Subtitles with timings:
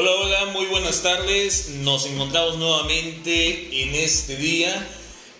[0.00, 1.70] Hola, hola, muy buenas tardes.
[1.80, 4.88] Nos encontramos nuevamente en este día.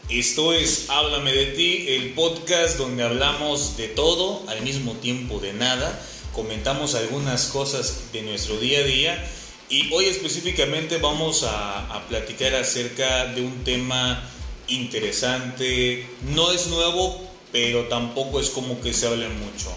[0.08, 5.52] Esto es Háblame de ti, el podcast donde hablamos de todo al mismo tiempo de
[5.52, 6.04] nada.
[6.32, 9.30] Comentamos algunas cosas de nuestro día a día
[9.70, 14.28] y hoy específicamente vamos a, a platicar acerca de un tema
[14.66, 16.04] interesante.
[16.34, 19.72] No es nuevo, pero tampoco es como que se hable mucho.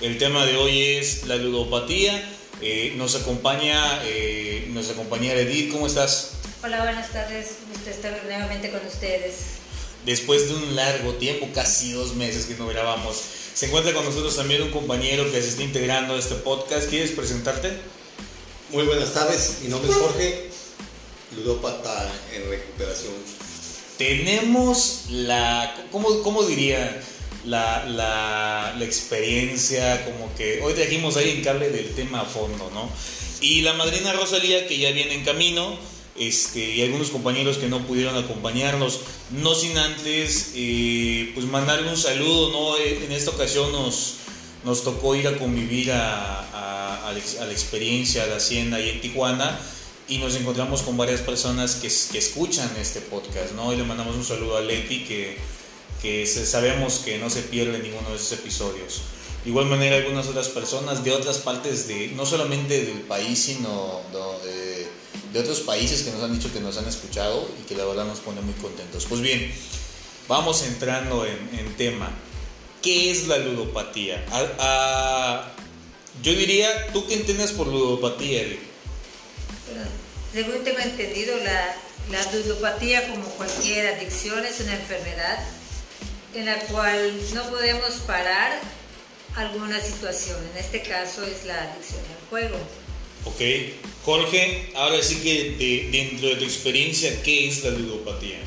[0.00, 5.86] El tema de hoy es la ludopatía eh, nos acompaña eh, nos acompaña Edith, ¿cómo
[5.86, 6.32] estás?
[6.62, 9.34] Hola, buenas tardes, gusto estar nuevamente con ustedes.
[10.04, 13.20] Después de un largo tiempo, casi dos meses que no grabamos,
[13.54, 16.88] se encuentra con nosotros también un compañero que se está integrando a este podcast.
[16.88, 17.72] ¿Quieres presentarte?
[18.70, 20.50] Muy buenas tardes, mi nombre es Jorge,
[21.36, 23.14] ludópata en recuperación.
[23.98, 27.02] Tenemos la, ¿cómo, cómo diría?
[27.46, 32.70] La, la, la, experiencia, como que hoy trajimos ahí en cable del tema a fondo,
[32.74, 32.90] ¿no?
[33.40, 35.78] Y la madrina Rosalía, que ya viene en camino,
[36.18, 41.96] este, y algunos compañeros que no pudieron acompañarnos, no sin antes, eh, pues mandarle un
[41.96, 42.78] saludo, ¿no?
[42.78, 44.14] En esta ocasión nos,
[44.64, 49.58] nos tocó ir a convivir a, a, a, la, experiencia de Hacienda y en Tijuana
[50.08, 53.72] y nos encontramos con varias personas que, que escuchan este podcast, ¿no?
[53.72, 55.36] Y le mandamos un saludo a Leti que
[56.02, 59.02] que sabemos que no se pierde ninguno de esos episodios.
[59.44, 64.00] De igual manera, algunas otras personas de otras partes, de, no solamente del país, sino
[64.44, 64.88] de,
[65.32, 68.06] de otros países que nos han dicho que nos han escuchado y que la verdad
[68.06, 69.06] nos pone muy contentos.
[69.06, 69.52] Pues bien,
[70.26, 72.10] vamos entrando en, en tema.
[72.82, 74.24] ¿Qué es la ludopatía?
[76.22, 78.58] yo diría, ¿tú qué entiendes por ludopatía, Eli?
[80.32, 81.74] según tengo entendido, la,
[82.10, 85.38] la ludopatía, como cualquier adicción, es una enfermedad
[86.36, 88.60] en la cual no podemos parar
[89.34, 90.36] alguna situación.
[90.52, 92.58] En este caso es la adicción al juego.
[93.24, 93.40] Ok.
[94.04, 98.38] Jorge, ahora sí que dentro de tu experiencia, ¿qué es la ludopatía?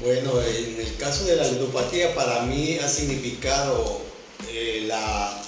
[0.00, 4.00] Bueno, en el caso de la ludopatía para mí ha significado
[4.48, 5.40] eh, la,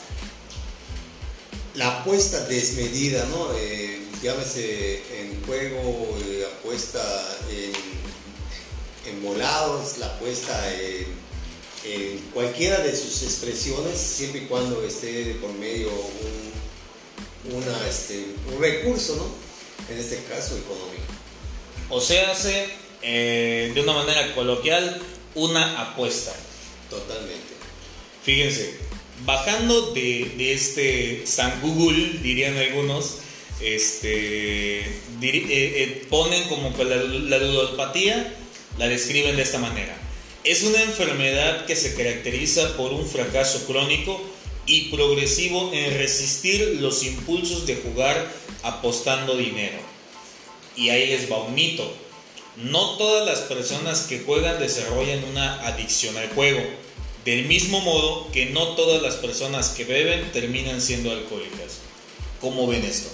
[1.75, 3.49] la apuesta desmedida, ¿no?
[3.57, 8.00] Eh, llámese en juego, eh, apuesta en
[9.11, 11.19] en volados, la puesta en,
[12.35, 18.61] cualquiera de sus expresiones, siempre y cuando esté de por medio un, una, este, un
[18.61, 19.93] recurso, ¿no?
[19.93, 21.03] En este caso económico.
[21.89, 22.69] O sea, hace
[23.03, 25.01] eh, de una manera coloquial
[25.35, 26.33] una apuesta.
[26.91, 27.55] Totalmente.
[28.25, 28.77] Fíjense,
[29.25, 33.17] bajando de, de este San Google, dirían algunos,
[33.61, 34.91] este, eh,
[35.23, 38.37] eh, ponen como la, la ludopatía
[38.79, 39.97] la describen de esta manera.
[40.43, 44.23] Es una enfermedad que se caracteriza por un fracaso crónico
[44.67, 48.33] y progresivo en resistir los impulsos de jugar
[48.63, 49.79] apostando dinero.
[50.77, 51.93] Y ahí les va un mito.
[52.57, 56.63] No todas las personas que juegan desarrollan una adicción al juego.
[57.25, 61.81] Del mismo modo que no todas las personas que beben terminan siendo alcohólicas.
[62.41, 63.11] ¿Cómo ven esto?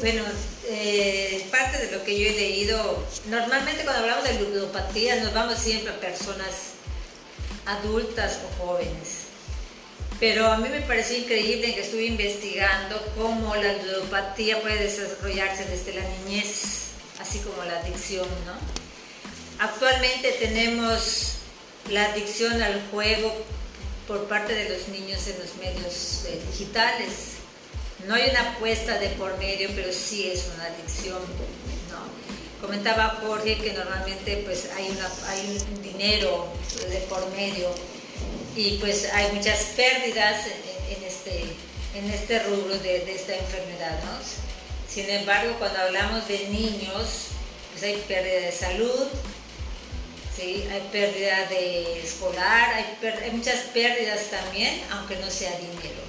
[0.00, 0.22] Bueno,
[0.66, 5.58] eh, parte de lo que yo he leído, normalmente cuando hablamos de ludopatía nos vamos
[5.58, 6.72] siempre a personas
[7.66, 9.24] adultas o jóvenes.
[10.20, 15.94] Pero a mí me pareció increíble que estuve investigando cómo la ludopatía puede desarrollarse desde
[15.94, 18.54] la niñez, así como la adicción, ¿no?
[19.58, 21.34] Actualmente tenemos
[21.90, 23.34] la adicción al juego
[24.06, 27.33] por parte de los niños en los medios eh, digitales
[28.06, 31.20] no hay una apuesta de por medio, pero sí es una adicción.
[31.90, 32.60] ¿no?
[32.60, 36.48] Comentaba Jorge que normalmente pues hay, un dinero
[36.88, 37.70] de por medio
[38.56, 40.46] y pues hay muchas pérdidas
[40.90, 41.44] en, este,
[42.14, 43.98] este rubro de, esta enfermedad.
[44.88, 47.28] Sin embargo, cuando hablamos de niños,
[47.72, 49.08] pues hay pérdida de salud,
[50.36, 50.64] ¿sí?
[50.70, 56.03] hay pérdida de escolar, hay muchas pérdidas también, aunque no sea dinero.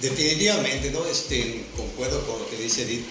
[0.00, 1.06] Definitivamente, ¿no?
[1.06, 3.06] Este, concuerdo con lo que dice Edith.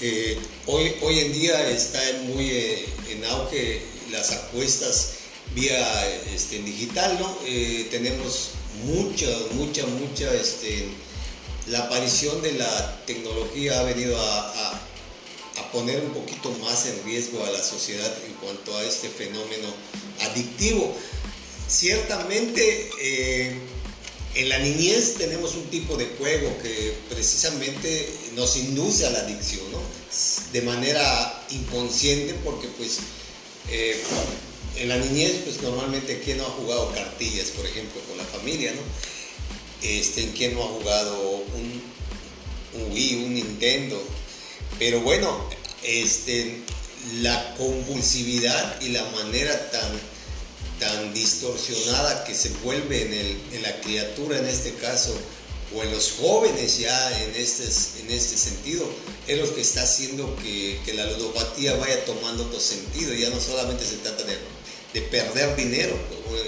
[0.00, 5.14] Eh, hoy, hoy en día está muy eh, en auge las apuestas
[5.54, 7.36] vía este, digital, ¿no?
[7.46, 8.50] Eh, tenemos
[8.84, 10.86] mucha, mucha, mucha, este,
[11.68, 14.70] la aparición de la tecnología ha venido a, a,
[15.58, 19.68] a, poner un poquito más en riesgo a la sociedad en cuanto a este fenómeno
[20.20, 20.96] adictivo.
[21.68, 22.90] Ciertamente,
[24.34, 29.70] en la niñez tenemos un tipo de juego que precisamente nos induce a la adicción,
[29.70, 29.80] ¿no?
[30.52, 32.98] De manera inconsciente porque pues
[33.70, 34.00] eh,
[34.76, 38.72] en la niñez pues normalmente quién no ha jugado cartillas, por ejemplo, con la familia,
[38.72, 38.80] ¿no?
[39.82, 41.82] este, ¿quién no ha jugado un,
[42.92, 44.02] Wii, un Nintendo?
[44.78, 45.48] Pero bueno,
[45.82, 46.60] este,
[47.20, 50.00] la convulsividad y la manera tan,
[50.82, 53.02] tan distorsionada que se vuelve
[53.52, 55.14] en, la criatura en este caso,
[55.74, 57.64] o en los jóvenes ya en este,
[58.00, 58.84] en este sentido,
[59.28, 63.14] es lo que está haciendo que, la ludopatía vaya tomando otro sentido.
[63.14, 64.36] Ya no solamente se trata de,
[64.92, 65.96] de perder dinero,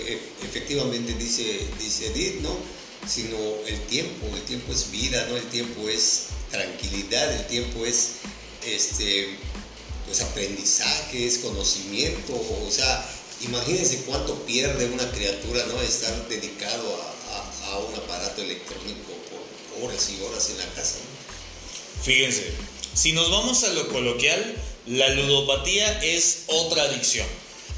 [0.06, 2.56] e, efectivamente dice, dice Edith, ¿no?
[3.08, 5.36] sino el tiempo, el tiempo es vida, ¿no?
[5.36, 8.14] el tiempo es tranquilidad, el tiempo es
[8.66, 9.36] este,
[10.06, 13.08] pues aprendizaje, es conocimiento, o sea,
[13.44, 15.80] imagínense cuánto pierde una criatura, ¿no?
[15.80, 17.00] Estar dedicado
[17.32, 20.96] a, a, un aparato electrónico por horas y horas en la casa.
[22.02, 22.52] Fíjense,
[22.94, 24.54] si nos vamos a lo coloquial,
[24.86, 27.26] la ludopatía es otra adicción.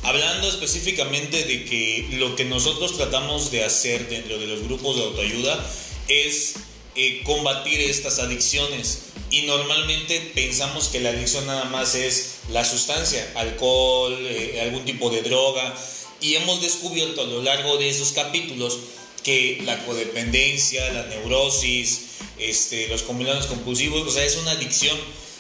[0.03, 5.05] Hablando específicamente de que lo que nosotros tratamos de hacer dentro de los grupos de
[5.05, 5.69] autoayuda
[6.09, 6.55] es
[6.95, 9.01] eh, combatir estas adicciones.
[9.31, 15.11] Y normalmente pensamos que la adicción nada más es la sustancia, alcohol, eh, algún tipo
[15.11, 15.75] de droga.
[16.21, 18.79] Y hemos descubierto a lo largo de esos capítulos
[19.23, 22.03] que la codependencia, la neurosis,
[22.39, 24.97] este, los combinados compulsivos, o sea, es una adicción.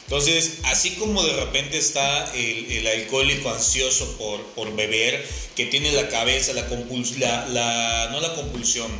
[0.06, 5.26] Entonces, así como de repente está el, alcohólico ansioso por, por, beber,
[5.56, 8.91] que tiene la cabeza, la compulsión, la, no la compulsión,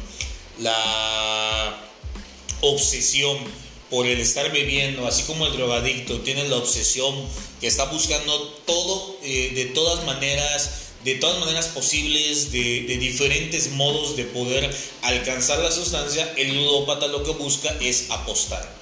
[0.59, 1.81] la
[2.61, 3.39] obsesión
[3.91, 7.15] por el estar bebiendo, así como el drogadicto tiene la obsesión
[7.61, 8.37] que está buscando
[8.67, 10.71] todo eh, de todas maneras,
[11.05, 17.23] de todas maneras posibles, de, diferentes modos de poder alcanzar la sustancia, el ludópata lo
[17.23, 18.75] que busca es apostar.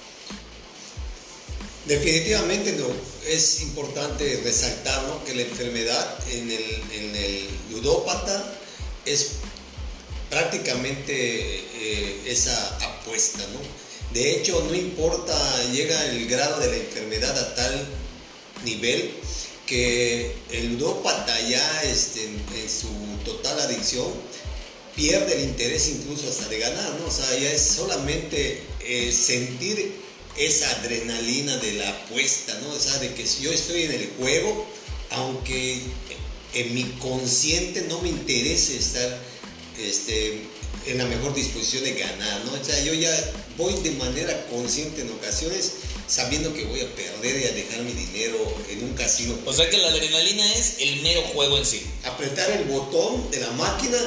[1.85, 2.87] Definitivamente no.
[3.27, 8.55] Es importante resaltar que la enfermedad en el, en el ludópata
[9.05, 9.33] es
[10.29, 13.84] prácticamente eh, esa apuesta, ¿no?
[14.15, 15.35] De hecho, no importa,
[15.73, 17.85] llega el grado de la enfermedad a tal
[18.63, 19.11] nivel
[19.65, 22.87] que el ludópata ya este, en, su
[23.25, 24.07] total adicción
[24.95, 27.07] pierde el interés incluso hasta de ganar, ¿no?
[27.07, 29.91] O sea, ya es solamente eh, sentir
[30.37, 32.69] esa adrenalina de la apuesta, ¿no?
[32.69, 34.65] O sea, de que si yo estoy en el juego,
[35.09, 35.81] aunque
[36.53, 39.19] en mi consciente no me interese estar
[39.77, 40.39] este,
[40.85, 42.53] en la mejor disposición de ganar, ¿no?
[42.53, 43.11] O sea, yo ya
[43.57, 45.71] voy de manera consciente en ocasiones
[46.07, 48.37] sabiendo que voy a perder y a dejar mi dinero
[48.69, 49.35] en un casino.
[49.45, 51.81] O sea que la adrenalina es el mero juego en sí.
[52.03, 53.97] Apretar el botón de la máquina,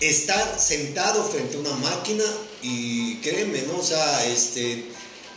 [0.00, 2.24] estar sentado frente a una máquina
[2.62, 3.78] y créeme, ¿no?
[3.78, 4.84] O sea, este,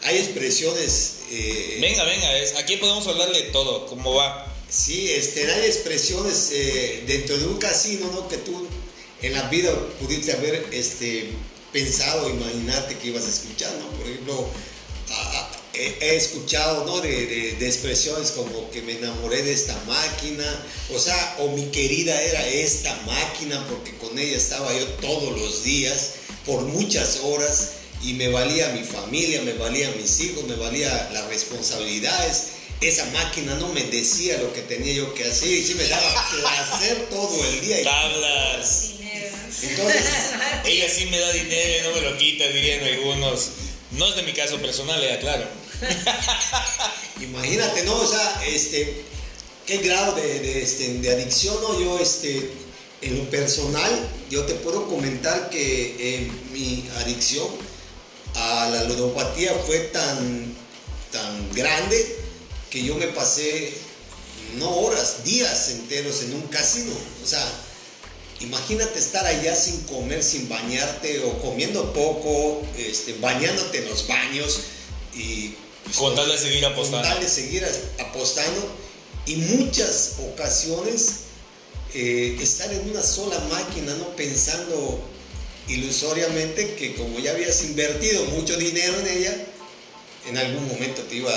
[0.04, 1.14] hay expresiones...
[1.32, 4.52] Eh, venga, venga, es, aquí podemos hablarle de todo, cómo va.
[4.70, 8.28] Sí, este, hay expresiones eh, dentro de un casino, ¿no?
[8.28, 8.68] Que tú
[9.22, 11.32] en la vida pudiste haber este,
[11.72, 13.88] pensado, imaginarte que ibas a escuchar, ¿no?
[13.98, 14.50] Por ejemplo,
[15.74, 17.02] he, escuchado, ¿no?
[17.02, 20.46] De, de, expresiones como que me enamoré de esta máquina,
[20.94, 25.64] o sea, o mi querida era esta máquina porque con ella estaba yo todos los
[25.64, 26.12] días,
[26.46, 27.72] por muchas horas,
[28.04, 32.50] y me valía mi familia, me valía mis hijos, me valía las responsabilidades.
[32.82, 36.30] Esa máquina no me decía lo que tenía yo que hacer y sí me daba
[36.30, 37.84] placer todo el día.
[37.84, 38.95] Tablas.
[39.62, 40.04] Entonces,
[40.66, 43.50] ella sí me da dinero, no me lo quita, dirían algunos.
[43.92, 45.48] No es de mi caso personal, ya claro.
[47.22, 47.96] Imagínate, ¿no?
[47.96, 49.04] O sea, este,
[49.66, 51.80] qué grado de, este, de adicción, ¿no?
[51.80, 52.52] Yo, este,
[53.02, 57.48] en lo personal, yo te puedo comentar que eh, mi adicción
[58.36, 60.56] a la ludopatía fue tan,
[61.12, 62.18] tan grande
[62.70, 63.74] que yo me pasé
[64.58, 66.94] no horas, días enteros en un casino.
[67.24, 67.46] O sea,
[68.42, 74.60] Imagínate estar allá sin comer, sin bañarte o comiendo poco, este, bañándote en los baños
[75.14, 75.56] y...
[75.86, 77.08] Pues, con tal de seguir apostando.
[77.08, 77.66] Con tal de seguir
[78.00, 78.76] apostando
[79.26, 81.12] y muchas ocasiones
[81.94, 84.16] eh, estar en una sola máquina, ¿no?
[84.16, 85.00] Pensando
[85.68, 89.46] ilusoriamente que como ya habías invertido mucho dinero en ella,
[90.28, 91.32] en algún momento te iba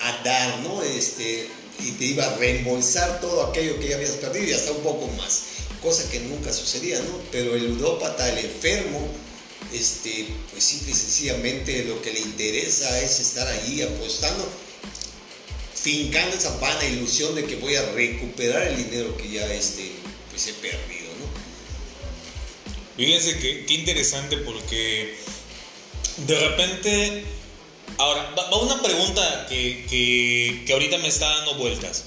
[0.00, 0.82] a dar, ¿no?
[0.82, 4.82] Este, y te iba a reembolsar todo aquello que ya habías perdido y hasta un
[4.82, 5.51] poco más
[5.82, 7.18] cosa que nunca sucedía, ¿no?
[7.30, 9.08] Pero el ludópata, el enfermo,
[9.72, 14.48] este, pues simple y sencillamente lo que le interesa es estar ahí apostando,
[15.74, 19.90] fincando esa vana ilusión de que voy a recuperar el dinero que ya este,
[20.30, 21.26] pues he perdido, ¿no?
[22.96, 25.16] Fíjense que, qué interesante porque
[26.26, 27.24] de repente,
[27.98, 32.04] ahora, va una pregunta que, que, que ahorita me está dando vueltas.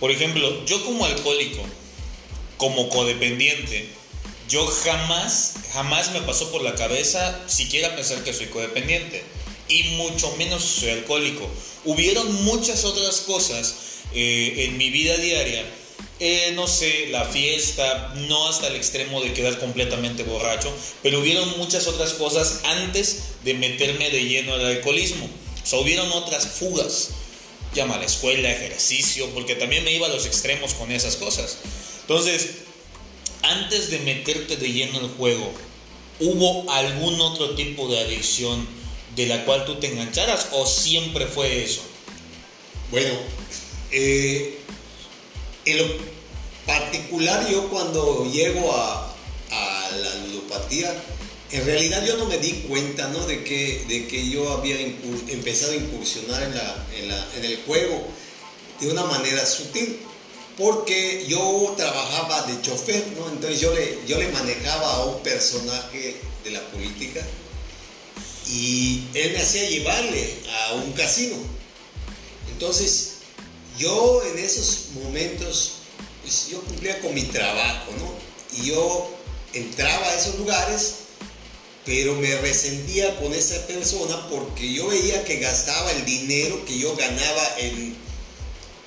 [0.00, 1.62] Por ejemplo, yo como alcohólico,
[2.56, 3.88] como codependiente,
[4.48, 9.24] yo jamás, jamás me pasó por la cabeza siquiera pensar que soy codependiente.
[9.68, 11.50] Y mucho menos soy alcohólico.
[11.84, 13.74] Hubieron muchas otras cosas
[14.14, 15.64] eh, en mi vida diaria.
[16.20, 20.72] Eh, no sé, la fiesta, no hasta el extremo de quedar completamente borracho,
[21.02, 25.28] pero hubieron muchas otras cosas antes de meterme de lleno al alcoholismo.
[25.62, 27.10] O sea, hubieron otras fugas.
[27.74, 31.58] Llama a la escuela, ejercicio, porque también me iba a los extremos con esas cosas.
[32.08, 32.50] Entonces,
[33.42, 35.50] antes de meterte de lleno el juego,
[36.20, 38.64] ¿hubo algún otro tipo de adicción
[39.16, 41.82] de la cual tú te engancharas o siempre fue eso?
[42.92, 43.12] Bueno,
[43.90, 44.56] eh,
[45.64, 45.84] en lo
[46.64, 49.12] particular yo cuando llego a,
[50.00, 50.94] la ludopatía,
[51.50, 53.26] en realidad yo no me di cuenta ¿no?
[53.26, 56.54] de, que, de que yo había empezado a incursionar en,
[57.08, 58.06] la, en el juego
[58.80, 59.98] de una manera sutil
[60.56, 63.28] porque yo trabajaba de chofer, ¿no?
[63.28, 67.20] Entonces yo le, yo le manejaba a un personaje de la política
[68.48, 71.36] y él me hacía llevarle a un casino.
[72.50, 73.16] Entonces
[73.78, 75.72] yo en esos momentos,
[76.22, 78.14] pues yo cumplía con mi trabajo, ¿no?
[78.58, 79.10] Y yo
[79.52, 80.94] entraba a esos lugares,
[81.84, 86.96] pero me resentía con esa persona porque yo veía que gastaba el dinero que yo
[86.96, 88.05] ganaba en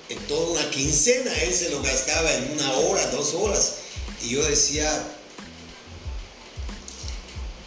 [0.10, 3.76] en toda una quincena, él se lo gastaba en una hora, dos horas.
[4.24, 4.92] Y yo decía,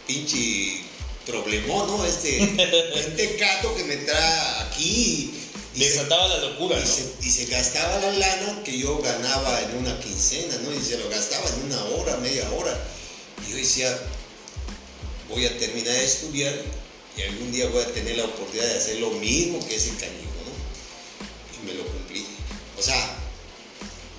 [0.05, 0.81] pinche
[1.25, 2.05] problemón, ¿no?
[2.05, 2.43] Este,
[2.99, 5.39] este cato que me trae aquí.
[5.75, 9.77] Y Desataba la locura, y, se, y se gastaba la lana que yo ganaba en
[9.77, 10.71] una quincena, ¿no?
[10.71, 12.79] Y se lo gastaba en una hora, media hora.
[13.47, 13.97] Y yo decía,
[15.29, 16.53] voy a terminar de estudiar
[17.17, 20.33] y algún día voy a tener la oportunidad de hacer lo mismo que ese cañón
[21.65, 22.02] me lo cumplí.
[22.02, 22.02] O
[22.83, 23.17] sea,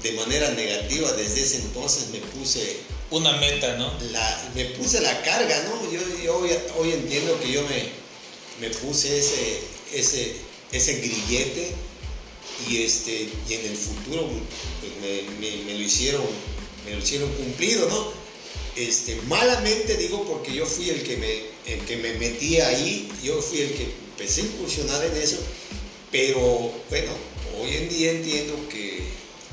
[0.03, 2.95] de manera negativa, desde ese entonces me puse...
[3.11, 3.93] Una meta, ¿no?
[4.11, 5.93] La, me puse la carga, ¿no?
[5.93, 7.91] Yo, hoy, entiendo que yo me,
[8.61, 9.61] me puse ese,
[9.93, 10.37] ese,
[10.73, 11.75] ese grillete
[12.69, 14.29] y, este, y en el futuro
[14.81, 14.93] pues,
[15.41, 16.23] me, lo hicieron,
[16.85, 18.13] me lo hicieron cumplido, ¿no?
[18.75, 23.41] Este, malamente digo porque yo fui el que, me, el que me metí ahí, yo
[23.41, 25.39] fui el que empecé a incursionar en eso,
[26.11, 27.13] pero bueno,
[27.61, 29.03] hoy en día entiendo que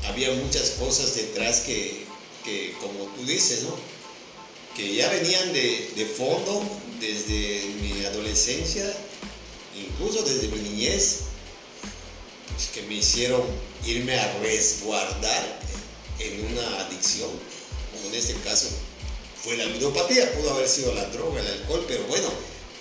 [0.07, 2.05] había muchas cosas detrás que,
[2.79, 3.75] como tú dices, ¿no?
[4.75, 6.63] Que ya venían de, fondo
[6.99, 8.91] desde mi adolescencia,
[9.75, 11.19] incluso desde mi niñez,
[12.53, 13.43] pues que me hicieron
[13.85, 15.59] irme a resguardar
[16.19, 17.29] en una adicción,
[17.91, 18.69] como en este caso
[19.43, 22.29] fue la ludopatía, pudo haber sido la droga, el alcohol, pero bueno,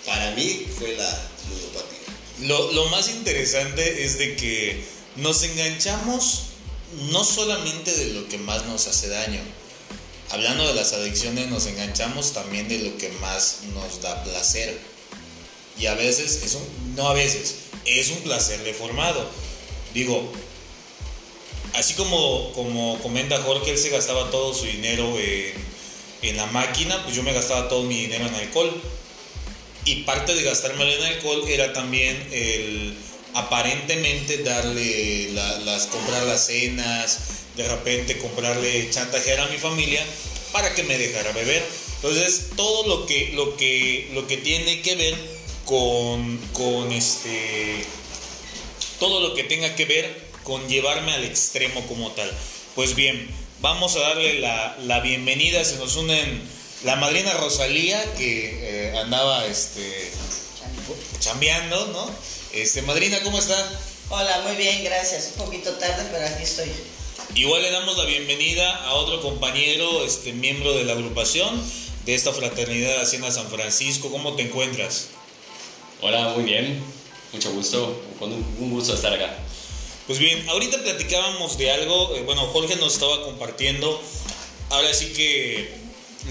[0.05, 2.47] para mí fue la ludopatía.
[2.47, 4.83] Lo, lo más interesante es de que
[5.15, 6.43] nos enganchamos
[7.11, 9.39] no solamente de lo que más nos hace daño.
[10.29, 14.77] Hablando de las adicciones, nos enganchamos también de lo que más nos da placer.
[15.77, 19.29] Y a veces, es un, no a veces, es un placer deformado.
[19.93, 20.31] Digo,
[21.73, 25.53] así como, como comenta Jorge, él se gastaba todo su dinero en,
[26.21, 28.81] en la máquina, pues yo me gastaba todo mi dinero en alcohol.
[29.83, 32.95] Y parte de gastármelo en alcohol era también el
[33.33, 37.19] aparentemente darle las comprar las cenas,
[37.55, 40.03] de repente comprarle chantajear a mi familia
[40.51, 41.63] para que me dejara beber.
[41.95, 45.15] Entonces, todo lo que lo que lo que tiene que ver
[45.65, 47.85] con con este
[48.99, 52.31] todo lo que tenga que ver con llevarme al extremo como tal.
[52.75, 53.29] Pues bien,
[53.61, 56.41] vamos a darle la, bienvenida, se nos unen
[56.83, 60.11] la madrina Rosalía que eh, andaba este
[61.19, 62.09] chambeando, ¿no?
[62.53, 63.55] Este, madrina, ¿cómo está?
[64.09, 65.31] Hola, muy bien, gracias.
[65.37, 66.69] Un poquito tarde, pero aquí estoy.
[67.35, 71.63] Igual le damos la bienvenida a otro compañero, este, miembro de la agrupación
[72.05, 74.11] de esta fraternidad Hacienda San Francisco.
[74.11, 75.07] ¿Cómo te encuentras?
[76.01, 76.83] Hola, muy bien.
[77.31, 78.03] Mucho gusto.
[78.19, 79.33] Un, gusto estar acá.
[80.07, 82.15] Pues bien, ahorita platicábamos de algo.
[82.15, 84.01] Eh, bueno, Jorge nos estaba compartiendo.
[84.71, 85.73] Ahora sí que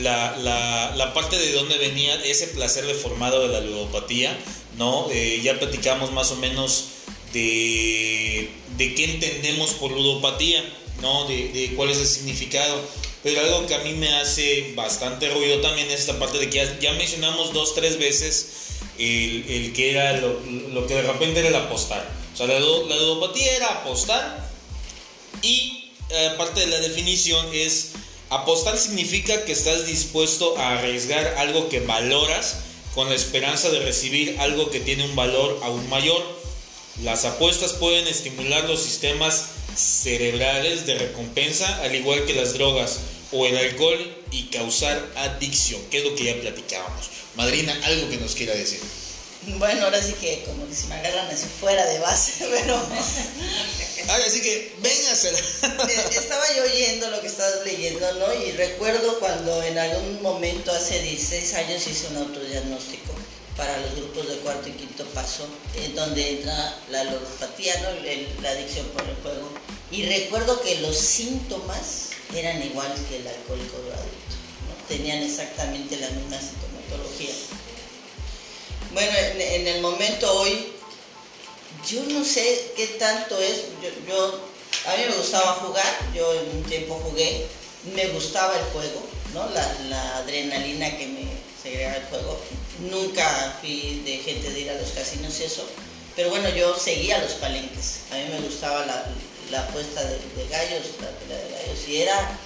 [0.01, 4.37] la, la, la parte de dónde venía ese placer deformado de la ludopatía
[4.77, 5.09] ¿no?
[5.11, 6.87] Eh, ya platicamos más o menos
[7.33, 10.65] de, de qué entendemos por ludopatía,
[11.01, 11.27] ¿no?
[11.27, 12.81] De, cuál es el significado.
[13.23, 16.67] Pero algo que a mí me hace bastante ruido también es esta parte de que
[16.81, 18.49] ya, mencionamos dos, tres veces
[18.99, 22.09] el, que era lo, que de repente era el apostar.
[22.33, 24.49] O sea, la, la ludopatía era apostar
[25.43, 27.93] y eh, parte de la definición es
[28.31, 32.57] apostar significa que estás dispuesto a arriesgar algo que valoras
[32.95, 36.23] con la esperanza de recibir algo que tiene un valor aún mayor.
[37.03, 43.01] Las apuestas pueden estimular los sistemas cerebrales de recompensa, al igual que las drogas,
[43.33, 43.99] o el alcohol
[44.31, 47.11] y causar adicción, que es lo que ya platicábamos.
[47.37, 48.81] Madrina, algo que nos quiera decir.
[49.59, 52.77] Bueno, ahora sí que como que si me agarran así fuera de base, pero
[54.11, 55.31] Ahora sí que, véngase.
[55.31, 58.35] Eh, estaba yo oyendo lo que estabas leyendo, ¿no?
[58.35, 63.15] Y recuerdo cuando en algún momento, hace 16 años, hice un autodiagnóstico
[63.57, 67.89] para los grupos de cuarto y quinto paso, en donde entra la ludopatía, ¿no?
[68.43, 69.53] La adicción por el juego.
[69.93, 74.35] Y recuerdo que los síntomas eran igual que el alcohólico drogadicto,
[74.67, 74.87] ¿no?
[74.89, 77.35] Tenían exactamente la misma sintomatología.
[78.93, 80.80] Bueno, en, en el momento hoy,
[81.89, 83.65] yo no sé qué tanto es,
[84.07, 84.41] yo,
[84.87, 87.47] a mí me gustaba jugar, yo en un tiempo jugué,
[87.95, 89.03] me gustaba el juego,
[89.35, 89.49] ¿no?
[89.51, 91.25] La, adrenalina que me
[91.63, 92.41] segregaba el juego.
[92.91, 95.67] Nunca fui de gente de ir a los casinos y eso,
[96.17, 98.01] pero bueno, yo seguía los palenques.
[98.13, 102.39] A mí me gustaba la, apuesta de, de gallos, la pelea de gallos, y era,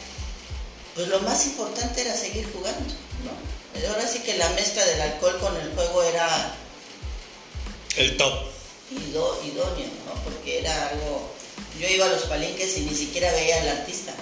[0.94, 3.54] pues lo más importante era seguir jugando, ¿no?
[3.88, 6.54] Ahora sí que la mezcla del alcohol con el juego era
[7.96, 8.53] El top.
[9.00, 10.14] Ido- idóneo, ¿no?
[10.24, 11.30] Porque era algo...
[11.80, 14.14] Yo iba a los palenques y ni siquiera veía al artista.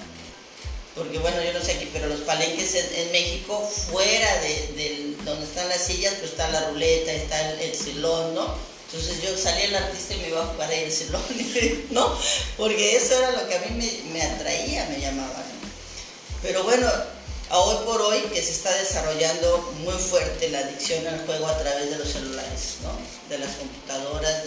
[0.95, 5.67] Porque bueno, yo no sé aquí, pero los palenques en, México, fuera de, donde están
[5.69, 8.55] las sillas, pues está la ruleta, está el, el silón, ¿no?
[8.87, 11.21] Entonces yo salía el artista y me iba a jugar el silón,
[11.89, 12.15] ¿no?
[12.57, 15.69] Porque eso era lo que a mí me, me atraía, me llamaba, ¿no?
[16.43, 16.87] Pero bueno,
[17.49, 21.89] hoy por hoy que se está desarrollando muy fuerte la adicción al juego a través
[21.89, 22.91] de los celulares, ¿no?
[23.29, 24.43] De las computadoras,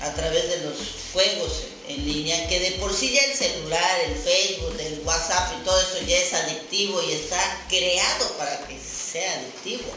[0.00, 0.76] a través de los
[1.12, 5.64] juegos en línea, que de por sí ya el celular, el Facebook, el WhatsApp y
[5.64, 9.88] todo eso ya es adictivo y está creado para que sea adictivo,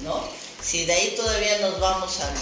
[0.00, 0.28] ¿no?
[0.62, 2.32] Si de ahí todavía nos vamos a,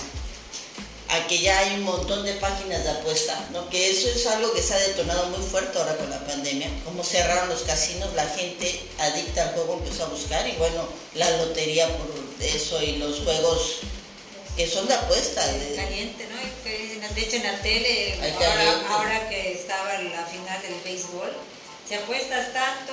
[1.13, 3.69] a que ya hay un montón de páginas de apuesta, ¿no?
[3.69, 6.69] Que eso es algo que se ha detonado muy fuerte ahora con la pandemia.
[6.85, 11.29] Como cerraron los casinos, la gente adicta al juego empezó a buscar y bueno, la
[11.39, 12.09] lotería por
[12.41, 13.79] eso y los juegos
[14.57, 15.45] que son de apuesta.
[15.75, 16.41] Caliente, ¿no?
[17.15, 18.19] De hecho, en la tele,
[18.89, 21.33] ahora, que estaba la final del béisbol,
[21.89, 22.93] si apuestas tanto,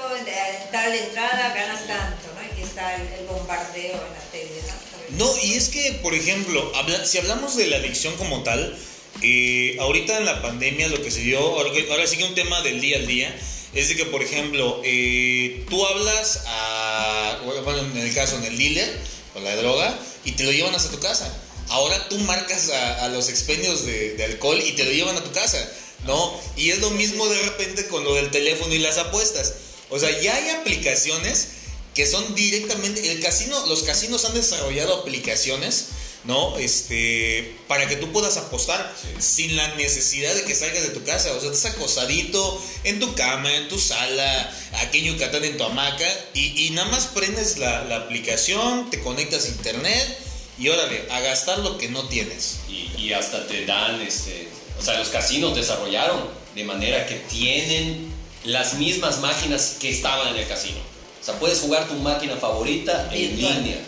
[0.71, 2.60] tal entrada ganas tanto, ¿no?
[2.60, 4.87] Y está el, el bombardeo en la tele, ¿no?
[5.12, 6.72] No, y es que, por ejemplo,
[7.06, 8.78] si hablamos de la adicción como tal,
[9.22, 12.82] eh, ahorita en la pandemia lo que se dio, ahora, ahora sí un tema del
[12.82, 13.34] día al día,
[13.74, 18.58] es de que, por ejemplo, eh, tú hablas a, bueno, en el caso, en el
[18.58, 18.89] dealer,
[19.34, 21.34] con la droga, y te lo llevan hasta tu casa.
[21.70, 25.24] Ahora tú marcas a, a los expendios de, de alcohol y te lo llevan a
[25.24, 25.70] tu casa,
[26.06, 26.39] ¿no?
[26.56, 29.54] Y es lo mismo de repente con lo del teléfono y las apuestas.
[29.89, 31.50] O sea, ya hay aplicaciones
[31.97, 35.88] que son directamente el casino los casinos han desarrollado aplicaciones
[36.25, 41.03] no este para que tú puedas apostar sin la necesidad de que salgas de tu
[41.03, 41.33] casa.
[41.33, 45.63] O sea estás acosadito en tu cama en tu sala aquí en Yucatán en tu
[45.63, 50.19] hamaca y, y nada más prendes la, la aplicación te conectas a internet
[50.60, 52.57] y órale a gastar lo que no tienes.
[52.69, 58.12] Y, y hasta te dan, este, o sea, los casinos desarrollaron de manera que tienen
[58.43, 60.87] las mismas máquinas que estaban en el casino.
[61.21, 63.63] O sea, puedes jugar tu máquina favorita en Virtual.
[63.63, 63.80] línea,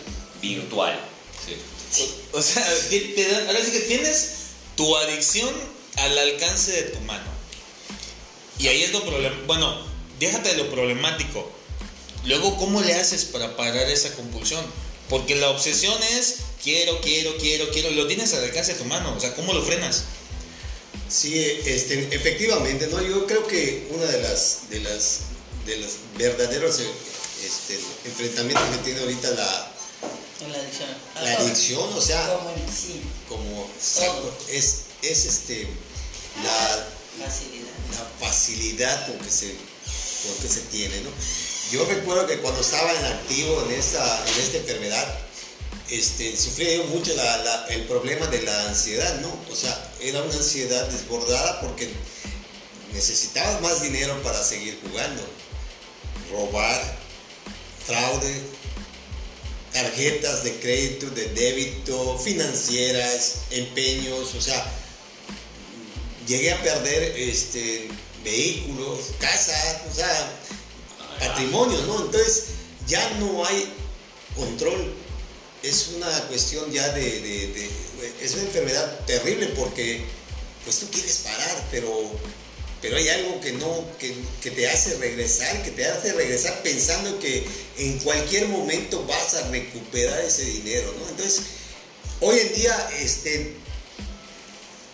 [0.42, 1.00] virtual.
[1.92, 2.08] Sí.
[2.32, 4.30] o, o sea te- te dan- ahora sí que tienes
[4.76, 5.48] tu adicción
[5.96, 7.24] al alcance de tu mano
[8.58, 9.76] y ahí es lo problemático bueno
[10.20, 11.50] déjate de lo problemático
[12.26, 14.64] luego cómo le haces para parar esa compulsión
[15.08, 19.12] porque la obsesión es quiero quiero quiero quiero lo tienes al alcance de tu mano
[19.16, 20.04] o sea cómo lo frenas
[21.08, 23.02] Sí, este, efectivamente, ¿no?
[23.02, 25.18] Yo creo que una de las, de las,
[25.66, 26.78] de los verdaderos
[27.44, 29.72] este, enfrentamientos que tiene ahorita la,
[30.48, 30.88] la adicción.
[31.22, 31.46] la todo.
[31.46, 33.70] adicción, o sea, Como sí, como
[34.48, 35.68] es, es este,
[36.42, 37.70] la, facilidad.
[37.92, 41.10] la facilidad con que se, con que se tiene, ¿no?
[41.72, 45.18] Yo recuerdo que cuando estaba en activo en esta, en esta enfermedad,
[45.88, 49.32] este, sufría yo mucho la- la- el problema de la ansiedad, ¿no?
[49.50, 51.88] O sea, era una ansiedad desbordada porque
[52.92, 55.22] necesitabas más dinero para seguir jugando.
[56.32, 56.98] Robar,
[57.86, 58.40] fraude,
[59.72, 64.64] tarjetas de crédito, de débito, financieras, empeños, o sea,
[66.26, 67.88] llegué a perder este,
[68.24, 70.32] vehículos, casas, o sea,
[71.18, 72.04] patrimonio, ¿no?
[72.06, 72.44] Entonces
[72.86, 73.72] ya no hay
[74.36, 74.94] control.
[75.62, 77.70] Es una cuestión ya de-
[78.22, 80.04] es una enfermedad terrible porque
[80.64, 82.10] pues tú quieres parar, pero,
[82.82, 87.18] pero hay algo que no, que, que te hace regresar, que te hace regresar pensando
[87.18, 87.44] que
[87.78, 91.08] en cualquier momento vas a recuperar ese dinero, ¿no?
[91.10, 91.42] Entonces,
[92.20, 93.54] hoy en día, este,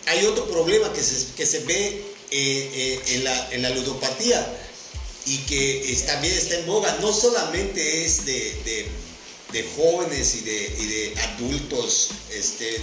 [0.05, 4.45] hay otro problema que se, que se ve eh, eh, en, la, en la ludopatía.
[5.25, 6.97] y que también está en boga.
[7.01, 8.33] No solamente es de,
[8.65, 8.87] de-
[9.51, 12.77] de jóvenes y de, y de adultos este,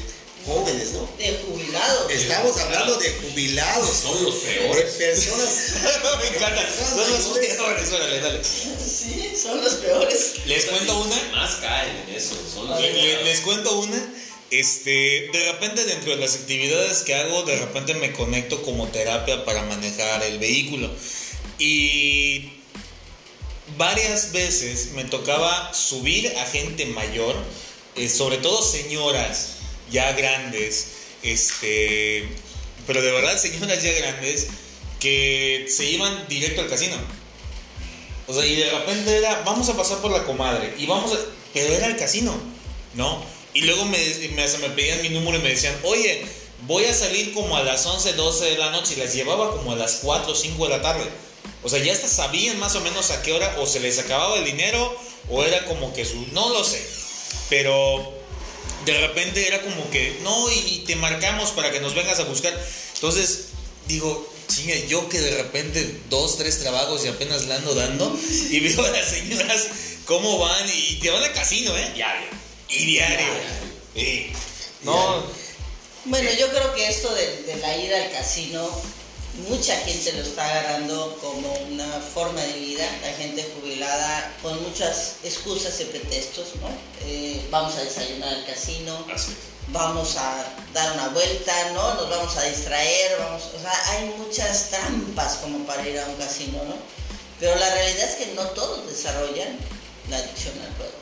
[0.47, 1.09] jóvenes, ¿no?
[1.19, 2.11] De jubilados.
[2.13, 3.89] Estamos hablando de jubilados.
[3.97, 4.93] Son los De peores.
[4.95, 5.75] personas.
[6.21, 6.69] Me encanta.
[6.95, 7.93] Son los peores.
[7.93, 8.41] Órale, dale.
[8.45, 10.35] Sí, son los peores.
[10.47, 11.17] Les cuento una.
[11.33, 12.35] Más caen en eso.
[12.53, 13.25] Son los Le- le- peores.
[13.25, 14.15] les cuento una.
[14.51, 19.45] Este, de repente dentro de las actividades que hago, de repente me conecto como terapia
[19.45, 20.91] para manejar el vehículo.
[21.59, 22.53] Y
[23.77, 27.35] varias veces me tocaba subir a gente mayor,
[27.97, 29.54] eh, sobre todo señoras
[29.91, 30.89] ya grandes,
[31.23, 32.29] este,
[32.87, 34.49] pero de verdad señoras ya grandes
[35.01, 36.97] que se iban directo al casino.
[38.27, 41.19] O sea, y de repente era, vamos a pasar por la comadre, y vamos a,
[41.53, 42.35] pero era el casino,
[42.95, 43.23] ¿no?
[43.53, 43.99] Y luego me,
[44.35, 46.25] me, me pedían mi número y me decían, oye,
[46.67, 49.73] voy a salir como a las 11, 12 de la noche, y las llevaba como
[49.73, 51.05] a las 4 o 5 de la tarde.
[51.63, 54.39] O sea, ya hasta sabían más o menos a qué hora, o se les acababa
[54.39, 54.97] el dinero,
[55.31, 56.85] o era como que su, no lo sé,
[57.49, 58.14] pero
[58.85, 62.53] de repente era como que, no, y te marcamos para que nos vengas a buscar.
[62.95, 63.47] Entonces,
[63.87, 68.19] digo, chinga, yo que de repente dos, tres trabajos y apenas la ando dando,
[68.51, 69.67] y veo a las señoras
[70.05, 71.93] cómo van y te van al casino, ¿eh?
[71.95, 72.29] Diario.
[72.69, 73.27] Y diario.
[73.95, 74.33] Sí.
[74.83, 75.25] No,
[76.07, 78.69] Bueno, yo creo que esto de, de la ida al casino,
[79.49, 85.17] mucha gente lo está agarrando como una forma de vida, la gente jubilada con muchas
[85.25, 86.69] excusas y pretextos, ¿no?
[87.07, 89.05] Eh, vamos a desayunar al casino,
[89.69, 91.95] vamos a dar una vuelta, ¿no?
[91.95, 96.17] Nos vamos a distraer, vamos, o sea, hay muchas trampas como para ir a un
[96.17, 96.77] casino, ¿no?
[97.41, 99.59] Pero la realidad es que no todos desarrollan
[100.11, 100.93] la adicción al juego.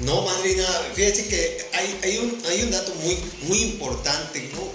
[0.00, 4.68] No, madrina, fíjate que hay, hay, un, hay un dato muy, muy importante, ¿no?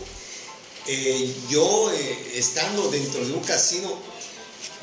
[0.92, 3.96] Eh, yo, eh, estando dentro de un casino,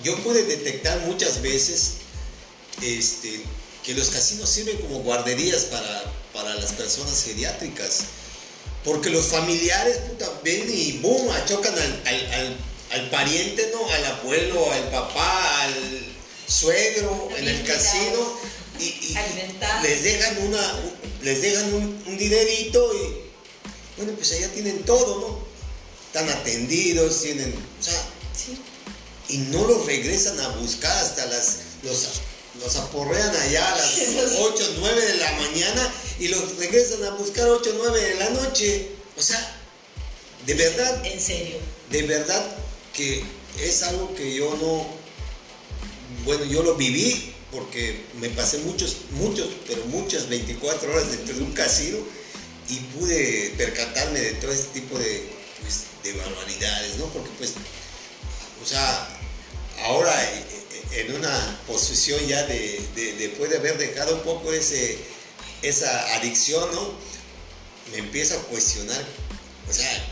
[0.05, 1.95] yo pude detectar muchas veces
[2.81, 3.41] este,
[3.83, 8.05] que los casinos sirven como guarderías para, para las personas geriátricas.
[8.85, 12.57] Porque los familiares, puta, ven y boom, chocan al, al, al-
[12.93, 13.85] al pariente, ¿no?
[13.91, 15.75] Al abuelo, al papá, al
[16.47, 18.39] suegro en el casino.
[18.79, 18.85] Y,
[19.83, 23.27] les dejan una un- les dejan un, un dinerito y
[23.97, 25.56] bueno pues allá tienen todo no
[26.07, 28.59] están atendidos tienen o sea Sí.
[29.29, 32.07] y no los regresan a buscar hasta las los,
[32.63, 33.95] los aporrean allá a las
[34.41, 38.89] 8 9 de la mañana y los regresan a buscar 8 9 de la noche
[39.17, 39.59] o sea
[40.45, 41.57] de verdad En serio.
[41.91, 42.45] de verdad
[42.95, 43.23] que
[43.59, 44.87] es algo que yo no,
[46.25, 51.43] bueno, yo lo viví porque me pasé muchos, muchos, pero muchas 24 horas dentro de
[51.43, 51.99] un casino
[52.69, 55.23] y pude percatarme de todo este tipo de,
[55.63, 57.07] pues, de barbaridades, ¿no?
[57.07, 57.53] Porque pues,
[58.63, 59.09] o sea,
[59.85, 60.45] ahora eh,
[60.93, 63.13] eh, en una posición ya de, de-
[63.51, 64.99] de haber dejado un poco ese,
[65.63, 66.93] esa adicción, ¿no?
[67.93, 69.05] Me empiezo a cuestionar,
[69.69, 70.05] o sea,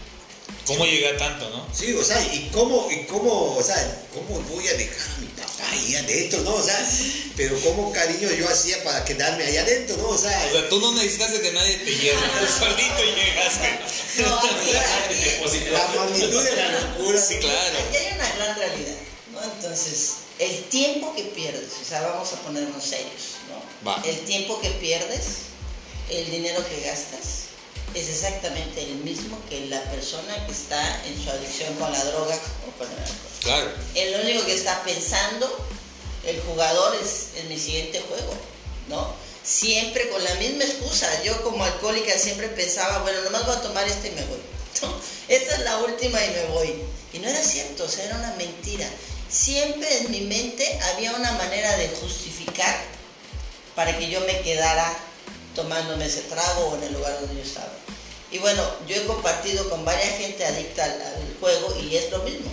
[0.66, 1.66] ¿cómo llegué a tanto, no?
[1.74, 5.26] Sí, o sea, ¿y cómo, y cómo, o sea, cómo voy a dejar a mi
[5.26, 6.54] papá ahí adentro, no?
[6.54, 6.88] O sea,
[7.36, 10.08] pero cómo cariño yo hacía para quedarme ahí adentro, ¿no?
[10.08, 13.78] O sea, O sea, tú no necesitaste que nadie te lleve, tú solito llegaste.
[14.22, 17.20] No, aquí, la magnitud de la locura.
[17.20, 17.78] Sí, claro.
[17.88, 18.96] aquí hay una gran realidad,
[19.32, 19.42] ¿no?
[19.42, 23.88] Entonces, el tiempo que pierdes, o sea, vamos a ponernos serios, ¿no?
[23.88, 24.02] Va.
[24.04, 25.24] El tiempo que pierdes,
[26.10, 27.43] el dinero que gastas,
[27.94, 32.36] es exactamente el mismo que la persona que está en su adicción con la droga
[32.68, 33.30] o con el alcohol.
[33.40, 33.70] Claro.
[33.94, 35.66] El único que está pensando,
[36.26, 38.34] el jugador, es en mi siguiente juego,
[38.88, 39.14] ¿no?
[39.44, 41.22] Siempre con la misma excusa.
[41.22, 44.40] Yo como alcohólica siempre pensaba, bueno, nomás voy a tomar este y me voy.
[44.82, 44.94] ¿no?
[45.28, 46.74] Esta es la última y me voy.
[47.12, 48.88] Y no era cierto, o sea, era una mentira.
[49.28, 52.76] Siempre en mi mente había una manera de justificar
[53.76, 54.96] para que yo me quedara
[55.54, 57.83] tomándome ese trago o en el lugar donde yo estaba.
[58.34, 62.18] Y bueno, yo he compartido con varias gente adicta al, al juego y es lo
[62.24, 62.50] mismo.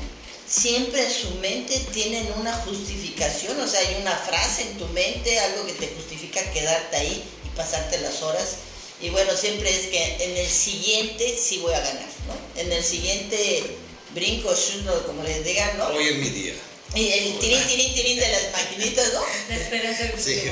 [0.48, 5.40] Siempre en su mente tienen una justificación, o sea, hay una frase en tu mente,
[5.40, 8.58] algo que te justifica quedarte ahí y pasarte las horas.
[9.02, 12.62] Y bueno, siempre es que en el siguiente sí voy a ganar, ¿no?
[12.62, 13.76] En el siguiente
[14.14, 15.88] brinco, shoot, o como les digan, ¿no?
[15.88, 16.54] Hoy es mi día.
[16.94, 19.22] Y el tirín, tirín, tirín de las maquinitas, ¿no?
[19.50, 20.44] La esperanza Sí.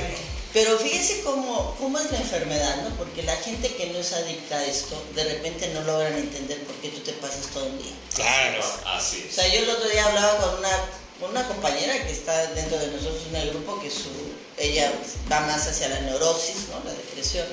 [0.54, 2.96] Pero fíjese cómo, cómo es la enfermedad, ¿no?
[2.96, 6.76] Porque la gente que no es adicta a esto, de repente no logran entender por
[6.78, 7.94] qué tú te pasas todo el día.
[8.16, 8.64] Claro.
[8.88, 9.36] Así O es.
[9.36, 10.70] sea, yo el otro día hablaba con una,
[11.20, 14.10] con una compañera que está dentro de nosotros en el grupo, que su,
[14.58, 14.92] ella
[15.32, 16.84] va más hacia la neurosis, ¿no?
[16.84, 17.46] La depresión.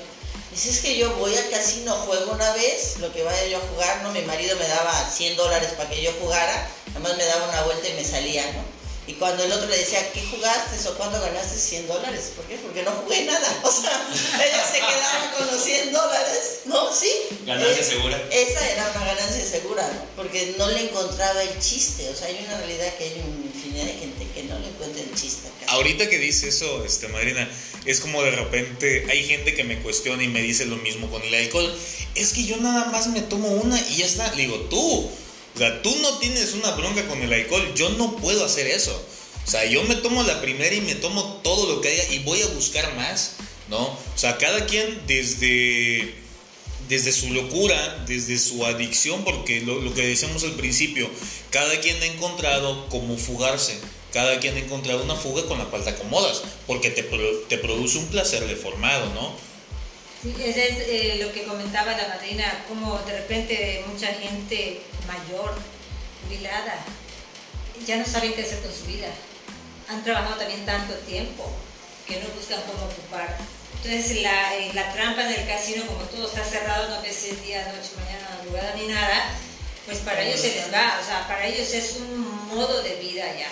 [0.50, 3.68] Dice, es que yo voy al casino, juego una vez, lo que vaya yo a
[3.74, 4.10] jugar, ¿no?
[4.12, 7.86] Mi marido me daba 100 dólares para que yo jugara, además me daba una vuelta
[7.88, 8.75] y me salía, ¿no?
[9.06, 12.32] Y cuando el otro le decía, ¿qué jugaste o cuándo ganaste 100 dólares?
[12.34, 12.56] ¿Por qué?
[12.56, 13.46] Porque no jugué nada.
[13.62, 16.60] O sea, ellos se quedaban con los 100 dólares.
[16.66, 17.10] No, sí.
[17.46, 18.20] Ganancia Eh, segura.
[18.30, 20.00] Esa era una ganancia segura, ¿no?
[20.16, 22.08] Porque no le encontraba el chiste.
[22.10, 25.02] O sea, hay una realidad que hay una infinidad de gente que no le encuentra
[25.02, 25.72] el chiste acá.
[25.72, 27.48] Ahorita que dice eso, este, Madrina,
[27.84, 31.22] es como de repente hay gente que me cuestiona y me dice lo mismo con
[31.22, 31.72] el alcohol.
[32.16, 34.32] Es que yo nada más me tomo una y ya está.
[34.34, 35.10] Le digo, tú,
[35.56, 37.72] o sea, tú no tienes una bronca con el alcohol.
[37.74, 38.94] Yo no puedo hacer eso.
[39.46, 42.18] O sea, yo me tomo la primera y me tomo todo lo que haya y
[42.18, 43.36] voy a buscar más,
[43.70, 43.78] ¿no?
[43.78, 46.12] O sea, cada quien desde,
[46.90, 51.08] desde su locura, desde su adicción, porque lo, que decíamos al principio,
[51.48, 53.78] cada quien ha encontrado cómo fugarse.
[54.12, 57.96] Cada quien ha encontrado una fuga con la cual te acomodas, porque te, te produce
[57.96, 59.32] un placer deformado, ¿no?
[60.22, 65.54] Sí, ese es eh, lo que comentaba la madrina, como de repente mucha gente mayor,
[66.24, 66.78] jubilada,
[67.86, 69.08] ya no saben qué hacer con su vida.
[69.88, 71.48] Han trabajado también tanto tiempo
[72.06, 73.36] que no buscan cómo ocupar.
[73.82, 77.40] Entonces la, eh, la trampa en el casino, como todo está cerrado, no ves el
[77.42, 79.30] día, noche, mañana, madrugada ni nada,
[79.86, 83.24] pues para ellos se les va, o sea, para ellos es un modo de vida
[83.38, 83.48] ya.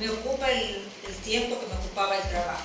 [0.00, 2.64] Me ocupa el, el tiempo que me ocupaba el trabajo.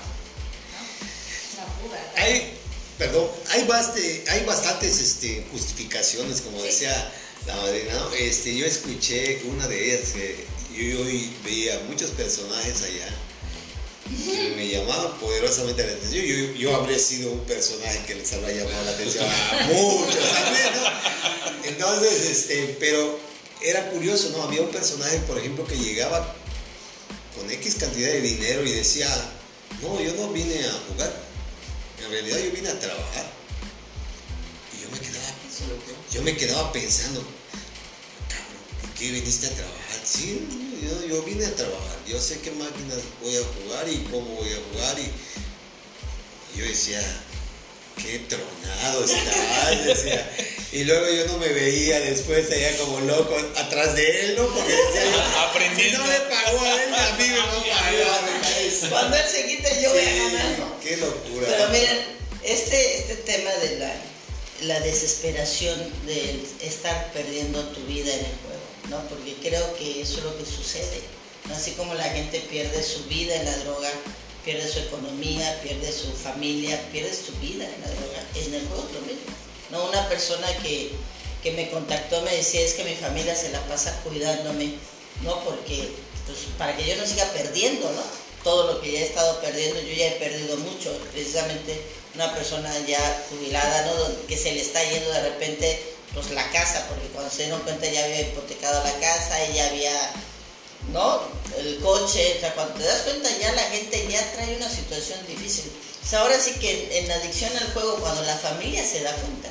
[0.71, 1.05] ¿no?
[1.05, 1.99] Es una fuga.
[2.23, 2.57] Hay,
[2.97, 6.65] perdón, hay, baste- hay bastantes este, justificaciones, como Sí.
[6.65, 7.11] decía
[7.47, 7.93] la madrina.
[7.93, 8.13] ¿no?
[8.13, 11.03] Este, yo escuché una de ellas, que yo
[11.43, 13.09] veía muchos personajes allá
[14.03, 16.25] que me llamaban poderosamente la atención.
[16.25, 20.73] Yo, yo habría sido un personaje que les habría llamado la atención a muchos también,
[20.75, 21.67] ¿no?
[21.67, 23.19] Entonces, este, pero
[23.61, 24.43] era curioso, ¿no?
[24.43, 26.35] Había un personaje, por ejemplo, que llegaba
[27.35, 29.07] con X cantidad de dinero y decía,
[29.81, 31.13] no, yo no vine a jugar,
[32.03, 33.25] en realidad yo vine a trabajar.
[34.77, 35.42] Y yo me quedaba.
[36.11, 37.21] Yo me quedaba pensando,
[38.29, 39.99] cabrón, ¿por qué viniste a trabajar?
[40.03, 40.47] Sí,
[40.81, 44.49] yo, yo vine a trabajar, yo sé qué máquinas voy a jugar y cómo voy
[44.51, 45.11] a jugar y
[46.55, 47.01] y yo decía,
[48.01, 50.29] qué tronado estás, decía.
[50.71, 54.45] Y luego yo no me veía después allá como loco atrás de él, ¿no?
[54.47, 55.97] Porque decía yo, Aprendiendo.
[55.97, 58.89] si no le pagó a él, a mí me va a pagar.
[58.89, 60.79] Cuando él se quite, yo voy a ganar.
[60.83, 61.47] qué locura.
[61.47, 61.99] Pero miren,
[62.43, 63.95] este, este tema de la,
[64.61, 69.09] la desesperación de estar perdiendo tu vida en el juego, ¿no?
[69.09, 71.01] Porque creo que eso es lo que sucede.
[71.53, 73.89] Así como la gente pierde su vida en la droga,
[74.45, 78.87] pierde su economía, pierde su familia, pierdes tu vida en la droga, en el juego
[78.93, 79.33] lo mismo.
[79.71, 79.85] ¿no?
[79.89, 80.91] Una persona que,
[81.41, 84.75] que me contactó me decía, es que mi familia se la pasa cuidándome,
[85.23, 85.43] ¿no?
[85.43, 85.89] Porque,
[86.25, 88.01] pues, para que yo no siga perdiendo, ¿no?
[88.43, 91.81] Todo lo que ya he estado perdiendo, yo ya he perdido mucho, precisamente
[92.15, 94.27] una persona ya jubilada, ¿no?
[94.27, 97.87] Que se le está yendo de repente, pues, la casa, porque cuando se dieron cuenta
[97.87, 100.11] ya había hipotecado la casa y ya había,
[100.91, 101.21] ¿no?
[101.57, 105.19] El coche, o sea, cuando te das cuenta ya la gente ya trae una situación
[105.27, 105.71] difícil.
[106.13, 109.49] Ahora sí que en la adicción al juego, cuando la familia se da cuenta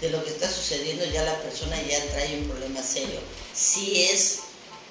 [0.00, 3.20] de lo que está sucediendo, ya la persona ya trae un problema serio.
[3.54, 4.40] Si es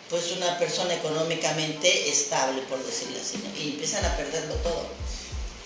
[0.10, 3.62] pues una persona económicamente estable, por decirlo así, ¿no?
[3.62, 4.88] y empiezan a perderlo todo.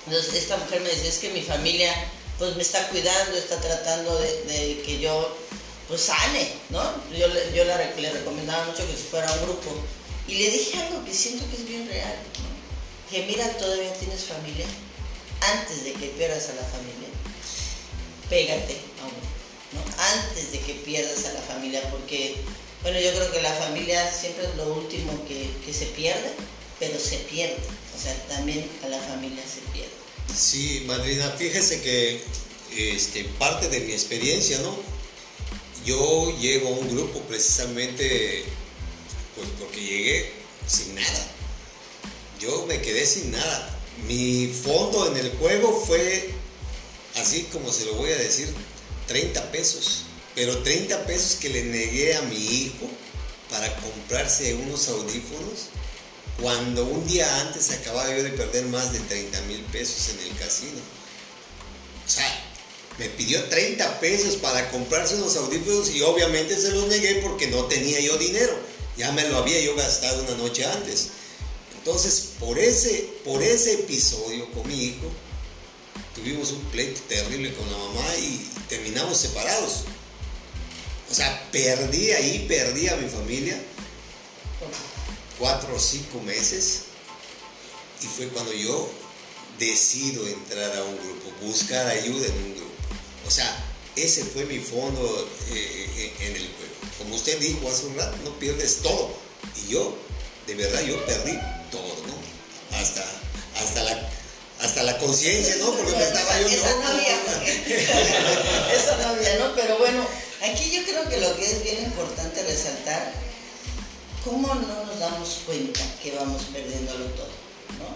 [0.07, 1.93] Entonces esta mujer me dice, es que mi familia
[2.37, 5.37] pues me está cuidando, está tratando de, que yo
[5.87, 6.81] pues sane, ¿no?
[7.11, 9.69] Yo, yo le recomendaba mucho que se fuera a un grupo.
[10.27, 12.15] Y le dije algo que siento que es bien real,
[13.09, 14.65] que mira, todavía tienes familia,
[15.41, 17.09] antes de que pierdas a la familia,
[18.29, 19.83] pégate a ¿no?
[19.97, 22.37] Antes de que pierdas a la familia, porque,
[22.81, 26.31] bueno, yo creo que la familia siempre es lo último que se pierde,
[26.79, 27.61] pero se pierde,
[27.95, 29.91] o sea, también a la familia se pierde.
[30.35, 32.21] Sí, madrina, fíjese que
[32.75, 34.75] este, parte de mi experiencia, ¿no?
[35.85, 38.45] Yo llego a un grupo precisamente,
[39.35, 40.31] pues porque llegué
[40.67, 41.27] sin nada.
[42.39, 43.77] Yo me quedé sin nada.
[44.07, 46.29] Mi fondo en el juego fue,
[47.15, 48.53] así como se lo voy a decir,
[49.07, 50.05] 30 pesos.
[50.33, 52.89] Pero 30 pesos que le negué a mi hijo
[53.49, 55.69] para comprarse unos audífonos
[56.41, 60.37] cuando un día antes acababa yo de perder más de 30 mil pesos en el
[60.37, 60.79] casino.
[62.05, 62.27] O sea,
[62.97, 67.65] me pidió 30 pesos para comprarse unos audífonos y obviamente se los negué porque no
[67.65, 68.57] tenía yo dinero.
[68.97, 71.09] Ya me lo había yo gastado una noche antes.
[71.77, 75.11] Entonces, por ese, por ese episodio con mi hijo,
[76.15, 79.83] tuvimos un pleito terrible con la mamá y terminamos separados.
[81.09, 83.59] O sea, perdí ahí, perdí a mi familia
[85.41, 86.83] cuatro o cinco meses
[88.01, 88.89] y fue cuando yo
[89.57, 92.71] decido entrar a un grupo, buscar ayuda en un grupo.
[93.27, 93.49] O sea,
[93.95, 96.73] ese fue mi fondo eh, eh, en el juego.
[96.99, 99.13] Como usted dijo hace un rato, no pierdes todo.
[99.57, 99.97] Y yo
[100.45, 101.33] de verdad yo perdí
[101.71, 102.77] todo, ¿no?
[102.77, 103.03] Hasta,
[103.57, 104.09] hasta la,
[104.61, 105.75] hasta la conciencia, ¿no?
[105.75, 107.15] Porque me estaba yo Esa no había.
[108.75, 109.55] Eso no había, ¿no?
[109.55, 110.05] Pero bueno,
[110.43, 113.11] aquí yo creo que lo que es bien importante resaltar,
[114.23, 117.33] cómo no nos damos cuenta que vamos perdiéndolo todo,
[117.79, 117.89] ¿no?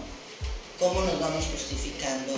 [0.78, 2.32] Cómo nos vamos justificando,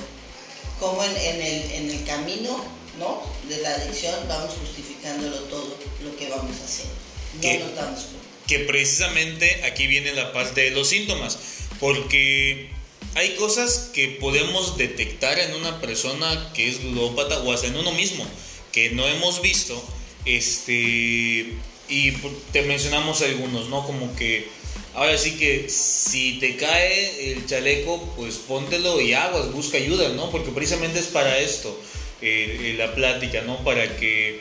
[0.79, 2.65] cómo en, en el, en el camino,
[2.99, 3.23] ¿no?
[3.49, 6.95] De la adicción vamos justificándolo todo lo que vamos haciendo.
[7.35, 7.59] No ¿Qué?
[7.59, 8.29] nos damos cuenta.
[8.47, 11.39] que precisamente aquí viene la parte de los síntomas,
[11.81, 12.71] porque
[13.15, 17.93] hay cosas que podemos detectar en una persona que es ludópata o hasta en uno
[17.93, 18.27] mismo,
[18.73, 19.83] que no hemos visto,
[20.25, 21.55] este,
[21.89, 22.13] y
[22.53, 23.87] te mencionamos algunos, ¿no?
[23.87, 24.49] Como que
[24.95, 30.31] ahora sí que si te cae el chaleco, pues póntelo y aguas, busca ayuda, ¿no?
[30.31, 31.79] Porque precisamente es para esto,
[32.21, 33.65] eh, eh, la plática, ¿no?
[33.65, 34.41] Para que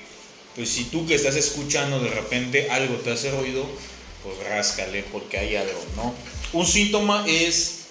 [0.56, 3.64] pues si tú que estás escuchando de repente algo te hace ruido,
[4.24, 6.14] pues ráscale porque hay algo, ¿no?
[6.52, 7.86] Un síntoma es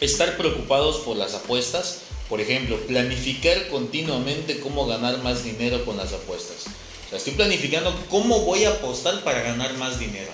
[0.00, 6.12] estar preocupados por las apuestas, por ejemplo, planificar continuamente cómo ganar más dinero con las
[6.12, 6.64] apuestas.
[7.10, 10.30] O sea, estoy planificando cómo voy a apostar para ganar más dinero.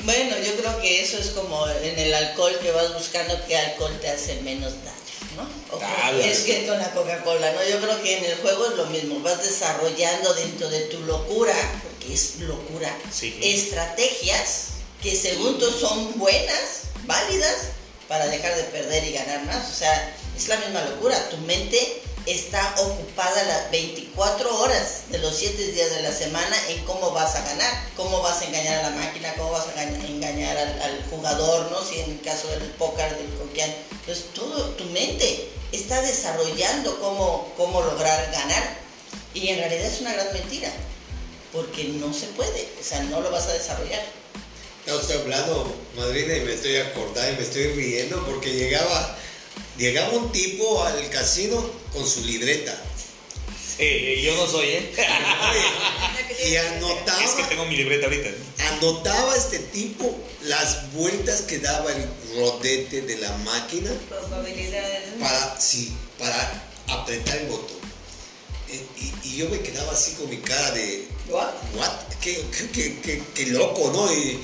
[0.00, 3.96] Bueno, yo creo que eso es como en el alcohol que vas buscando qué alcohol
[4.00, 5.76] te hace menos daño, ¿no?
[5.76, 6.28] O Dale.
[6.28, 7.60] es que con la Coca-Cola, ¿no?
[7.70, 11.54] Yo creo que en el juego es lo mismo, vas desarrollando dentro de tu locura,
[11.84, 13.38] porque es locura, Sí.
[13.40, 17.68] estrategias que según tú son buenas, válidas,
[18.08, 19.70] para dejar de perder y ganar más.
[19.70, 25.36] O sea, es la misma locura, tu mente está ocupada las 24 horas de los
[25.36, 28.90] 7 días de la semana en cómo vas a ganar, cómo vas a engañar a
[28.90, 31.82] la máquina, cómo vas a engañar, al, jugador, ¿no?
[31.84, 33.74] Si en el caso del póker, del coquián.
[33.90, 38.76] Entonces, todo tu mente está desarrollando cómo, cómo lograr ganar.
[39.34, 40.70] Y en realidad es una gran mentira,
[41.52, 44.02] porque no se puede, o sea, no lo vas a desarrollar.
[44.86, 49.16] No, hablando, madrina, y me estoy acordando y me estoy riendo porque llegaba,
[49.78, 52.72] llegaba un tipo al casino con su libreta.
[53.78, 54.92] Eh, eh, yo no soy, ¿eh?
[56.48, 58.30] Y anotaba, es que tengo mi libreta ahorita.
[58.74, 62.04] anotaba este tipo las vueltas que daba el
[62.36, 65.14] rodete de la máquina Probabilidades.
[65.20, 67.76] para, sí, para apretar el botón.
[68.70, 71.50] Eh, Y, y yo me quedaba así con mi cara de, What?
[71.76, 71.90] what?
[72.20, 74.12] Qué, qué, qué- qué- qué loco, ¿no?
[74.12, 74.38] Y,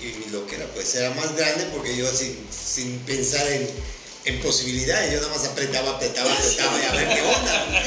[0.00, 3.68] y mi loquera pues era más grande porque yo sin, sin pensar en,
[4.26, 7.82] en posibilidades, yo nada más apretaba, apretaba, apretaba y a ver qué onda.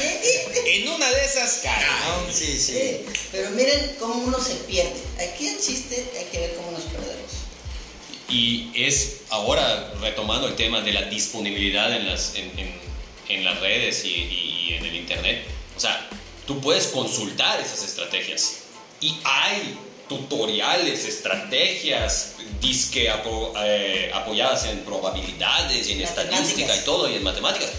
[0.66, 2.32] En una de esas caras, Ah, ¿no?
[2.32, 2.72] sí, sí.
[2.72, 3.00] Sí,
[3.32, 5.00] pero miren cómo uno se pierde.
[5.18, 7.30] Aquí el chiste hay que ver cómo nos perdemos.
[8.28, 12.80] Y es ahora retomando el tema de la disponibilidad en las, en, en-
[13.28, 15.44] en las redes y, y- y en el internet.
[15.76, 16.08] O sea,
[16.46, 18.54] tú puedes consultar esas estrategias
[19.00, 19.76] y hay
[20.10, 27.22] tutoriales, estrategias, disque apo- eh, apoyadas en probabilidades y en estadística y todo y en
[27.22, 27.70] matemáticas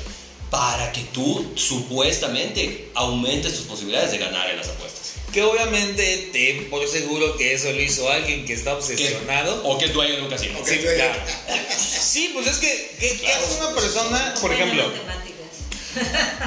[0.49, 5.11] para que tú supuestamente aumentes tus posibilidades de ganar en las apuestas.
[5.33, 9.61] Que obviamente ten por seguro que eso lo hizo alguien que está Que- obsesionado.
[9.65, 10.57] O que es dueño de un casino.
[10.65, 11.13] Sí, claro.
[11.77, 14.83] Sí, pues es que, ¿qué, qué hace una persona, por ejemplo?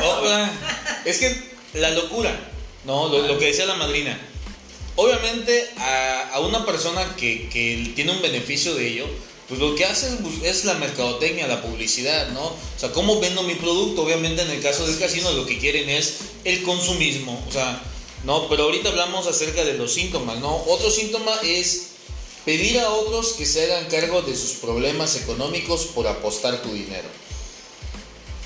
[0.02, 0.50] Oh, ah,
[1.04, 1.42] es que
[1.74, 2.34] la locura,
[2.84, 3.08] ¿no?
[3.08, 4.18] Lo, lo que decía la madrina.
[4.96, 7.48] Obviamente a, una persona que,
[7.94, 9.06] tiene un beneficio de ello,
[9.48, 12.44] pues lo que hace es, es la mercadotecnia, la publicidad, ¿no?
[12.44, 14.02] O sea, ¿cómo vendo mi producto?
[14.02, 17.82] Obviamente en el caso del casino lo que quieren es el consumismo, o sea,
[18.24, 18.48] ¿no?
[18.48, 20.56] Pero ahorita hablamos acerca de los síntomas, ¿no?
[20.66, 21.88] Otro síntoma es
[22.44, 27.08] pedir a otros que se hagan cargo de sus problemas económicos por apostar tu dinero.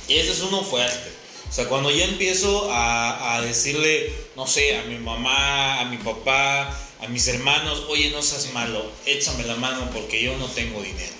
[0.08, 1.18] Ese es uno fuerte.
[1.48, 5.96] O sea, cuando ya empiezo a, a decirle, no sé, a mi mamá, a mi
[5.96, 6.68] papá,
[7.00, 11.12] a mis hermanos, oye, no seas malo, échame la mano porque yo no tengo dinero.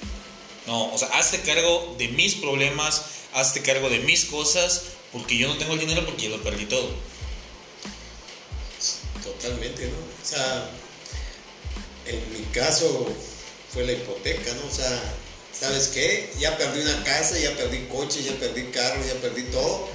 [0.67, 5.49] No, o sea, hazte cargo de mis problemas, hazte cargo de mis cosas, porque yo
[5.49, 6.91] no tengo el dinero porque yo lo perdí todo.
[9.25, 9.97] Totalmente, ¿no?
[9.97, 10.71] O sea,
[12.07, 13.07] en mi caso
[13.73, 14.67] fue la hipoteca, ¿no?
[14.67, 15.15] O sea,
[15.59, 16.31] ¿sabes qué?
[16.39, 19.89] Ya perdí una casa, ya perdí coche, ya perdí carro, ya perdí todo.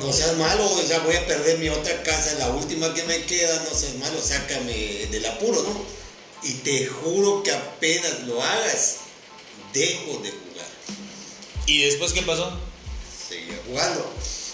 [0.00, 3.22] No seas malo, o sea, voy a perder mi otra casa, la última que me
[3.24, 5.84] queda, no seas malo, sácame del apuro, ¿no?
[6.42, 8.96] Y te juro que apenas lo hagas,
[9.72, 10.66] dejo de jugar.
[11.66, 12.58] ¿Y después qué pasó?
[13.28, 14.12] seguir jugando.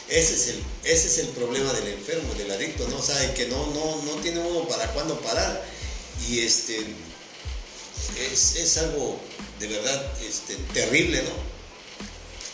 [0.09, 3.01] Ese es el, ese es el problema del enfermo, del adicto, ¿no?
[3.01, 5.65] Sabe que no, no, no tiene uno para cuándo parar.
[6.29, 6.85] Y este
[8.33, 9.21] es, es algo
[9.59, 11.50] de verdad este, terrible, ¿no?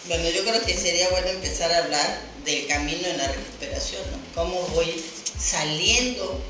[0.09, 4.19] Bueno, yo creo que sería bueno empezar a hablar del camino en la recuperación, ¿no?
[4.35, 5.03] ¿Cómo voy
[5.39, 6.41] saliendo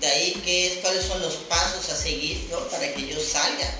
[0.00, 0.42] de ahí?
[0.44, 2.58] ¿Qué es, ¿Cuáles son los pasos a seguir, ¿no?
[2.68, 3.70] Para que yo salga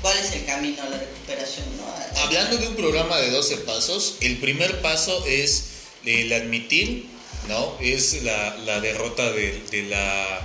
[0.00, 1.66] cuál es el camino a la recuperación.
[1.76, 2.20] ¿no?
[2.22, 5.64] Hablando de un programa de 12 pasos, el primer paso es
[6.04, 7.06] el admitir,
[7.48, 7.76] ¿no?
[7.80, 10.40] Es la, derrota de, de, la,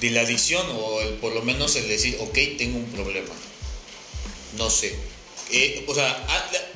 [0.00, 3.34] de la adicción o el, por lo menos el decir, ok, tengo un problema.
[4.56, 4.96] No sé.
[5.50, 6.26] Eh, o sea,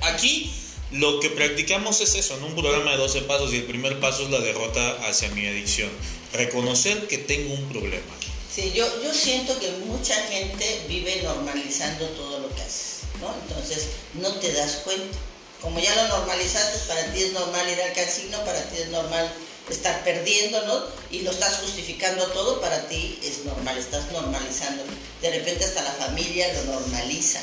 [0.03, 0.53] aquí
[0.93, 4.25] lo que practicamos es eso, en un programa de 12 pasos y el primer paso
[4.25, 5.91] es la derrota hacia mi adicción.
[6.33, 8.14] Reconocer que tengo un problema.
[8.53, 13.33] Sí, yo, yo siento que mucha gente vive normalizando todo lo que haces, ¿no?
[13.47, 15.16] Entonces no te das cuenta.
[15.61, 19.31] Como ya lo normalizaste, para ti es normal ir al casino, para ti es normal
[19.68, 20.83] estar perdiendo, ¿no?
[21.11, 24.83] Y lo estás justificando todo, para ti es normal, estás normalizando.
[25.23, 27.41] De repente hasta la familia lo normaliza,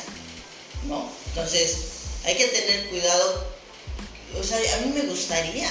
[0.86, 1.10] ¿no?
[1.28, 1.76] Entonces
[2.24, 3.46] hay que tener cuidado.
[4.38, 5.70] O sea, a mí me gustaría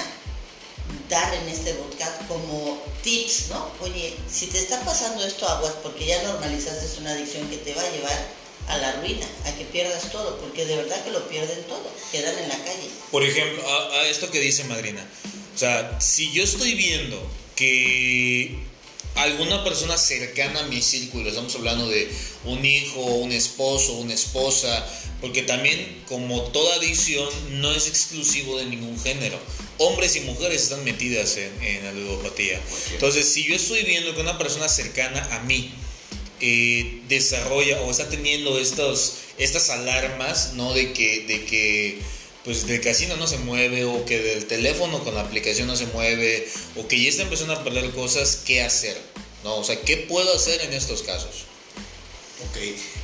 [1.08, 3.70] dar en este podcast como tips, ¿no?
[3.80, 7.82] Oye, si te está pasando esto, aguas, porque ya normalizaste una adicción que te va
[7.82, 8.38] a llevar
[8.68, 12.38] a la ruina, a que pierdas todo, porque de verdad que lo pierden todo, quedan
[12.38, 12.90] en la calle.
[13.10, 15.06] Por ejemplo, a, a esto que dice Madrina.
[15.54, 17.20] O sea, si yo estoy viendo
[17.56, 18.67] que
[19.16, 22.08] alguna persona cercana a mi círculo, estamos hablando de
[22.44, 24.86] un hijo, un esposo, una esposa,
[25.20, 27.28] porque también como toda adicción
[27.60, 29.38] no es exclusivo de ningún género.
[29.78, 32.60] Hombres y mujeres están metidas en, en la ludopatía.
[32.92, 35.72] Entonces, si yo estoy viendo que una persona cercana a mí
[36.40, 40.72] eh, desarrolla o está teniendo estos, estas alarmas, ¿no?
[40.72, 41.98] De que, de que
[42.44, 45.86] pues del casino no se mueve o que del teléfono con la aplicación no se
[45.86, 48.96] mueve o que ya está empezando a perder cosas, ¿qué hacer?
[49.44, 49.56] ¿No?
[49.56, 51.48] O sea, ¿qué puedo hacer en estos casos?
[52.40, 52.56] Ok,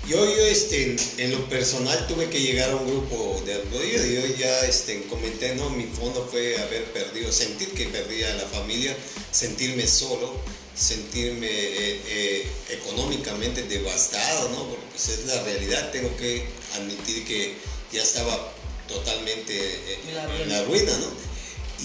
[0.08, 4.14] yo, yo este, en lo personal tuve que llegar a un grupo de apoyo y
[4.14, 8.46] yo ya este, comenté, no, mi fondo fue haber perdido, sentir que perdía a la
[8.46, 8.96] familia,
[9.32, 10.40] sentirme solo,
[10.76, 14.68] sentirme eh, eh, económicamente devastado, ¿no?
[14.68, 16.44] Porque pues, es la realidad, tengo que
[16.76, 17.54] admitir que
[17.92, 18.52] ya estaba
[18.88, 20.46] totalmente eh, En la en ruina.
[20.58, 21.06] la ruina, ¿no?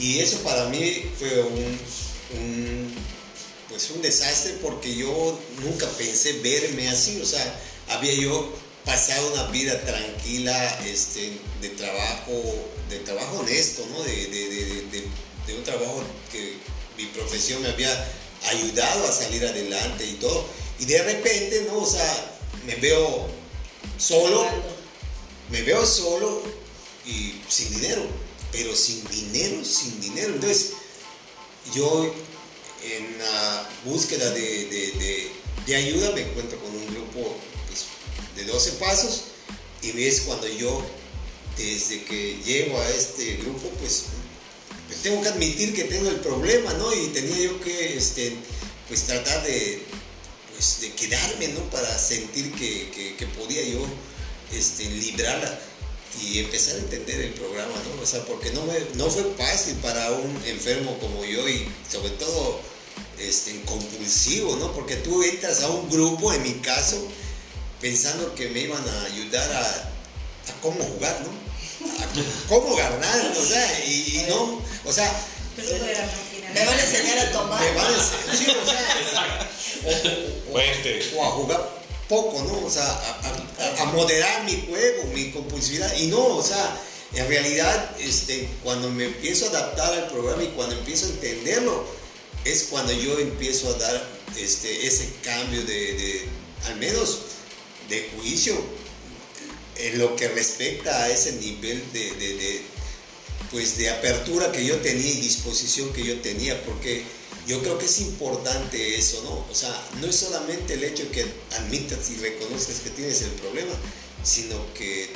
[0.01, 1.79] Y eso para mí fue un,
[2.39, 2.93] un
[3.69, 8.51] pues un desastre porque yo nunca pensé verme así, o sea, había yo
[8.85, 12.33] pasado una vida tranquila, este, de trabajo,
[12.89, 14.01] de trabajo honesto, ¿no?
[14.03, 14.49] De- de-
[14.91, 15.07] de-
[15.47, 16.55] de un trabajo que
[16.97, 17.91] mi profesión me había
[18.47, 20.45] ayudado a salir adelante y todo.
[20.79, 21.79] Y de repente, ¿no?
[21.79, 23.27] O sea, me veo
[23.97, 24.47] solo,
[25.51, 26.41] me veo solo
[27.09, 28.05] y sin dinero,
[28.51, 30.33] pero sin dinero, sin dinero.
[30.35, 30.71] Entonces,
[31.73, 32.13] yo
[32.83, 35.31] en la búsqueda de, de- de-
[35.65, 37.35] de ayuda me encuentro con un grupo
[37.67, 37.85] pues,
[38.35, 39.23] de 12 pasos
[39.81, 40.83] y es cuando yo,
[41.57, 44.05] desde que llego a este grupo, pues,
[44.87, 46.93] pues tengo que admitir que tengo el problema, ¿no?
[46.93, 48.33] Y tenía yo que, este,
[48.87, 49.83] pues tratar de,
[50.55, 51.61] pues, de quedarme, ¿no?
[51.69, 53.85] Para sentir que, que- que podía yo
[54.53, 55.59] este, librarla
[56.21, 58.01] y empezar a entender el programa, ¿no?
[58.01, 62.09] O sea, porque no, me- no fue fácil para un enfermo como yo y sobre
[62.11, 62.59] todo
[63.19, 64.71] este, compulsivo, ¿no?
[64.73, 66.97] Porque tú entras a un grupo, en mi caso,
[67.81, 71.87] pensando que me iban a ayudar a, a cómo jugar, ¿no?
[72.03, 75.09] A cómo ganar, o sea, y, y no, o sea.
[76.53, 77.61] Me van a enseñar a tomar.
[77.61, 79.49] me van a enseñar, sí, o sea,
[79.85, 81.11] o- o- Fuente.
[81.15, 81.78] o a jugar
[82.09, 82.65] poco, ¿no?
[82.65, 82.99] O sea,
[83.79, 85.95] a, moderar mi juego, mi compulsividad.
[85.97, 86.77] Y no, o sea,
[87.13, 91.85] en realidad, este, cuando me empiezo a adaptar al programa y cuando empiezo a entenderlo,
[92.43, 94.07] es cuando yo empiezo a dar
[94.37, 96.25] este, ese cambio de,
[96.65, 97.19] al menos,
[97.87, 98.55] de juicio
[99.77, 102.61] en lo que respecta a ese nivel de,
[103.51, 107.03] pues de apertura que yo tenía y disposición que yo tenía, porque
[107.49, 109.43] yo creo que es importante eso, ¿no?
[109.51, 111.25] O sea, no es solamente el hecho que
[111.57, 113.73] admitas y reconozcas que tienes el problema,
[114.23, 115.09] sino que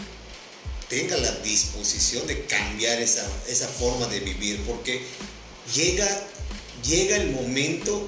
[0.90, 5.04] tenga la disposición de cambiar esa, esa forma de vivir, porque
[5.76, 6.08] llega,
[6.84, 8.02] llega el momento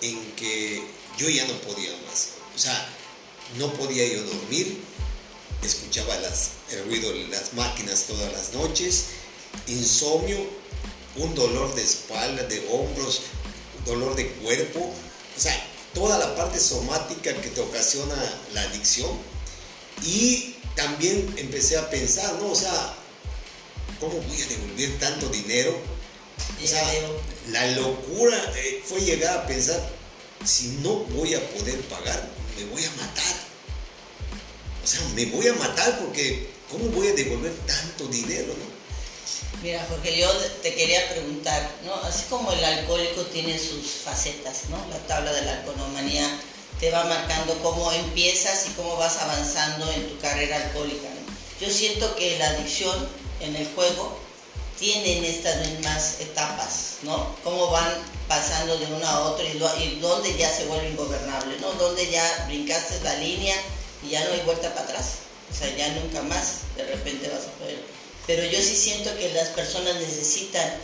[0.00, 0.82] en que
[1.16, 2.30] yo ya no podía más.
[2.56, 2.88] O sea,
[3.58, 4.76] no podía yo dormir,
[5.62, 9.04] escuchaba el ruido de las máquinas todas las noches,
[9.68, 10.38] insomnio,
[11.14, 13.22] un dolor de espalda, de hombros,
[13.84, 15.54] dolor de cuerpo, o sea,
[15.94, 18.14] toda la parte somática que te ocasiona
[18.52, 19.10] la adicción.
[20.04, 22.52] Y también empecé a pensar, ¿no?
[22.52, 22.94] O sea,
[24.00, 25.78] ¿cómo voy a devolver tanto dinero?
[26.62, 26.82] O sea,
[27.50, 29.80] la locura eh, fue llegar a pensar,
[30.44, 33.34] si no voy a poder pagar, me voy a matar.
[34.82, 38.71] O sea, me voy a matar porque ¿cómo voy a devolver tanto dinero, no?
[39.62, 40.28] Mira, Jorge, yo
[40.62, 41.94] te quería preguntar, ¿no?
[42.06, 44.76] Así como el alcohólico tiene sus facetas, ¿no?
[44.90, 46.28] La tabla de la alcoholomanía
[46.80, 51.08] te va marcando cómo empiezas y cómo vas avanzando en tu carrera alcohólica.
[51.60, 53.08] Yo siento que la adicción
[53.40, 54.18] en el juego
[54.80, 57.36] tienen estas mismas etapas, ¿no?
[57.44, 57.88] Cómo van
[58.26, 61.72] pasando de uno a otro y, donde ya se vuelve ingobernable, ¿no?
[61.74, 63.54] Donde ya brincaste la línea
[64.04, 65.18] y ya no hay vuelta para atrás.
[65.52, 68.01] O sea, ya nunca más de repente vas a poder.
[68.26, 70.74] Pero yo sí siento que las personas necesitan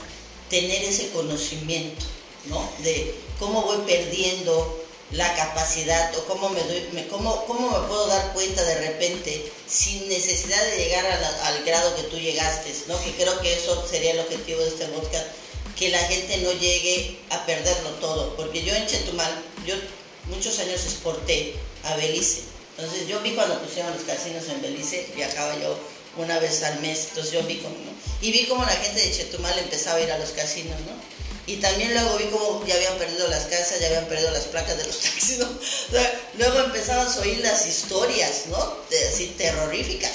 [0.51, 2.05] tener ese conocimiento,
[2.47, 2.68] ¿no?
[2.78, 8.07] De cómo voy perdiendo la capacidad o cómo me doy, me- cómo, cómo me puedo
[8.09, 11.07] dar cuenta de repente sin necesidad de llegar
[11.45, 13.01] al grado que tú llegaste, ¿no?
[13.03, 15.26] Que creo que eso sería el objetivo de este podcast,
[15.78, 19.32] que la gente no llegue a perderlo todo, porque yo en Chetumal,
[19.66, 19.76] yo
[20.26, 22.41] muchos años exporté a Belice,
[22.76, 25.78] entonces yo vi cuando pusieron los casinos en Belice, viajaba yo
[26.18, 27.74] una vez al mes, entonces yo vi como,
[28.20, 31.08] y vi como la gente de Chetumal empezaba a ir a los casinos, ¿no?
[31.46, 34.76] Y también luego vi como ya habían perdido las casas, ya habían perdido las placas
[34.76, 35.48] de los taxis, ¿no?
[36.38, 38.76] Luego empezabas a oír las historias, ¿no?
[38.90, 40.12] De- así terroríficas.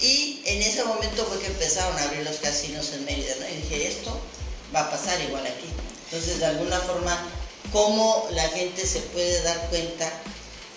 [0.00, 3.48] Y en ese momento fue que empezaron a abrir los casinos en Mérida, ¿no?
[3.48, 4.16] Y dije, esto
[4.74, 5.66] va a pasar igual aquí.
[6.10, 7.18] Entonces, de alguna forma,
[7.72, 10.08] ¿cómo la gente se puede dar cuenta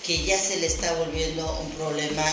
[0.05, 2.23] que ya se le está volviendo un problema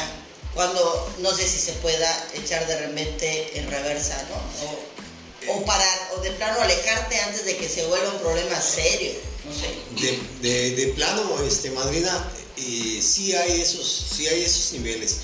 [0.57, 5.53] cuando no sé si se pueda echar de repente en reversa, ¿no?
[5.53, 9.13] O, o parar, o de plano alejarte antes de que se vuelva un problema serio,
[9.45, 9.69] no sé.
[10.03, 15.17] De, de- de plano, este, madrina, eh, sí, hay esos, sí hay esos niveles,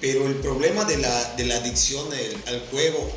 [0.00, 3.08] pero el problema de la, de la adicción al, al juego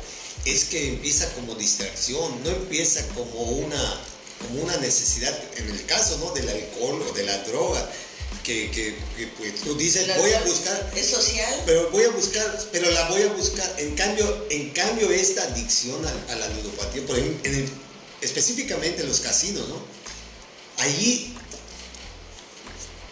[0.44, 4.00] es que empieza como distracción, no empieza como una,
[4.46, 6.30] como una necesidad, en el caso ¿no?
[6.32, 7.90] del alcohol o de la droga,
[8.44, 11.62] que, que- que, pues, tú dices, voy a buscar, ¿Es social?
[11.66, 13.72] pero voy a buscar, pero la voy a buscar.
[13.78, 17.70] En cambio, en cambio esta adicción a, a la ludopatía, por ejemplo, en el-
[18.20, 19.76] específicamente en los casinos, ¿no?
[20.78, 21.34] Allí,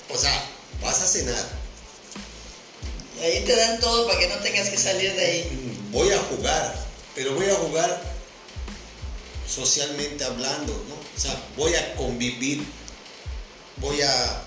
[0.09, 0.45] o sea,
[0.83, 1.61] vas a cenar,
[3.23, 5.45] Ahí te dan todo para que no tengas que salir de ahí.
[5.53, 6.75] mm, voy a jugar,
[7.15, 8.03] pero voy a jugar
[9.47, 10.95] socialmente hablando, ¿no?
[10.95, 12.65] O sea, voy a convivir,
[13.77, 14.43] voy a,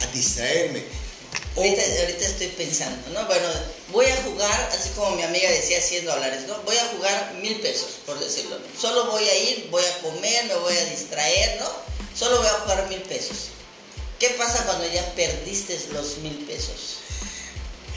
[0.00, 0.80] a distraerme.
[1.54, 3.26] O- Ahorita, ahorita estoy pensando, ¿no?
[3.26, 3.48] Bueno,
[3.92, 6.60] voy a jugar, así como mi amiga decía, 100 dólares, ¿no?
[6.62, 8.58] Voy a jugar mil pesos, por decirlo.
[8.80, 11.70] Solo voy a ir, voy a comer, me voy a distraer, ¿no?
[12.18, 13.48] Solo voy a jugar mil pesos.
[14.18, 16.98] ¿Qué pasa cuando ya perdiste los mil pesos?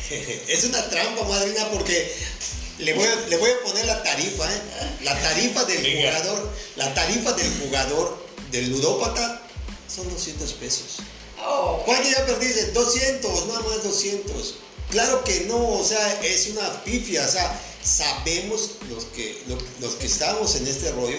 [0.47, 2.13] Es una trampa, madrina, porque
[2.79, 4.61] le voy a, le voy a poner la tarifa, ¿eh?
[5.03, 6.11] La tarifa del Venga.
[6.13, 9.41] jugador, la tarifa del jugador, del ludópata,
[9.93, 10.85] son 200 pesos.
[11.45, 12.71] Oh, ¿Cuánto ya perdiste?
[12.71, 14.55] 200, nada más 200.
[14.91, 19.95] Claro que no, o sea, es una pifia, o sea, sabemos los que, lo- los
[19.95, 21.17] que estamos en este rollo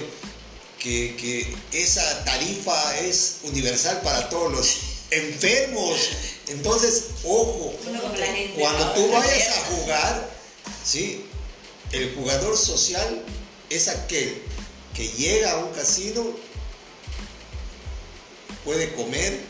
[0.78, 4.76] que, que esa tarifa es universal para todos los
[5.10, 5.98] enfermos.
[6.48, 7.72] Entonces, ojo,
[8.58, 10.30] cuando tú vayas a jugar,
[10.84, 11.24] ¿sí?
[11.92, 13.24] El jugador social
[13.68, 14.42] es aquel
[14.94, 16.26] que llega a un casino,
[18.64, 19.40] puede comer,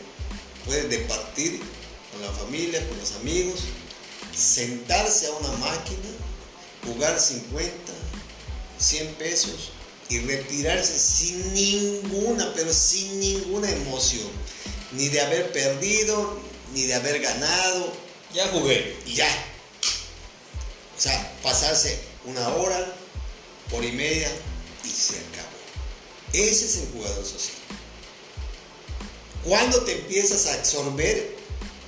[0.65, 1.59] puede departir
[2.11, 3.61] con la familia, con los amigos,
[4.35, 6.09] sentarse a una máquina,
[6.85, 7.71] jugar 50,
[8.79, 9.71] 100 pesos
[10.09, 14.27] y retirarse sin ninguna, pero sin ninguna emoción,
[14.93, 16.39] ni de haber perdido,
[16.73, 17.93] ni de haber ganado,
[18.33, 18.97] Ya jugué.
[19.05, 19.27] y ya.
[20.97, 22.95] O sea, pasarse una hora,
[23.71, 24.31] hora y media
[24.83, 25.49] y se acabó.
[26.33, 27.57] Ese es el jugador social.
[29.43, 31.35] ¿Cuándo te empiezas a absorber?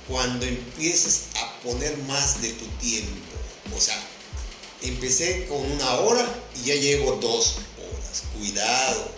[0.08, 3.10] Cuando empiezas a poner más de tu tiempo.
[3.76, 3.98] O sea,
[4.82, 6.26] empecé con una hora
[6.56, 8.22] y ya llevo dos horas.
[8.36, 9.10] Cuidado.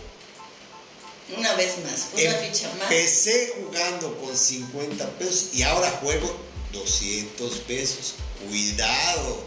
[1.36, 2.82] una vez más, una ficha más.
[2.82, 6.36] Empecé jugando con 50 pesos y ahora juego
[6.72, 8.14] 200 pesos.
[8.46, 9.44] Cuidado.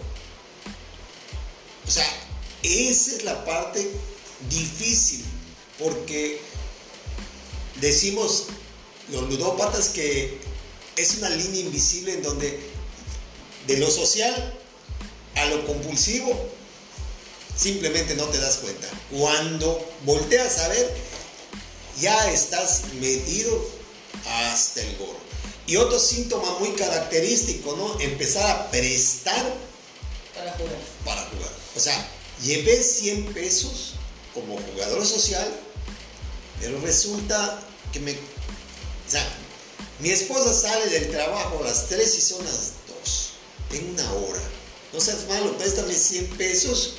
[1.88, 2.06] O sea,
[2.64, 3.90] esa es la parte
[4.50, 5.24] difícil
[5.78, 6.42] porque
[7.80, 8.48] decimos
[9.12, 10.40] los ludópatas que
[10.96, 12.60] es una línea invisible en donde
[13.68, 14.54] de lo social
[15.36, 16.50] a lo compulsivo
[17.60, 18.88] simplemente no te das cuenta.
[19.12, 20.96] Cuando volteas a ver,
[22.00, 23.66] ya estás metido
[24.26, 25.20] hasta el gorro.
[25.68, 28.00] Y otro síntoma muy característico, ¿no?
[28.00, 29.54] Empezar a prestar
[30.34, 30.78] Para jugar.
[31.06, 31.52] para jugar.
[31.76, 32.10] O sea,
[32.44, 33.94] llevé 100 pesos
[34.34, 35.48] como jugador social,
[36.60, 38.16] pero resulta que me...
[39.10, 39.28] O sea,
[39.98, 43.30] mi esposa sale del trabajo a las 3 y son las 2.
[43.72, 44.42] En una hora.
[44.94, 46.94] No seas malo, préstame 100 pesos.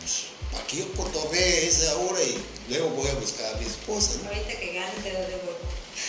[0.00, 0.12] Pues,
[0.50, 2.36] para que yo cotorree esa hora y
[2.68, 4.30] luego voy a buscar a mi esposa, ¿no?
[4.30, 5.58] Ahorita que gane te lo devuelvo.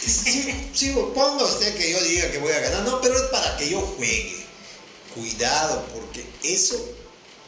[0.03, 3.55] Sí, sí, ponga usted que yo diga que voy a ganar, no, pero es para
[3.57, 4.43] que yo juegue.
[5.13, 6.83] Cuidado, porque eso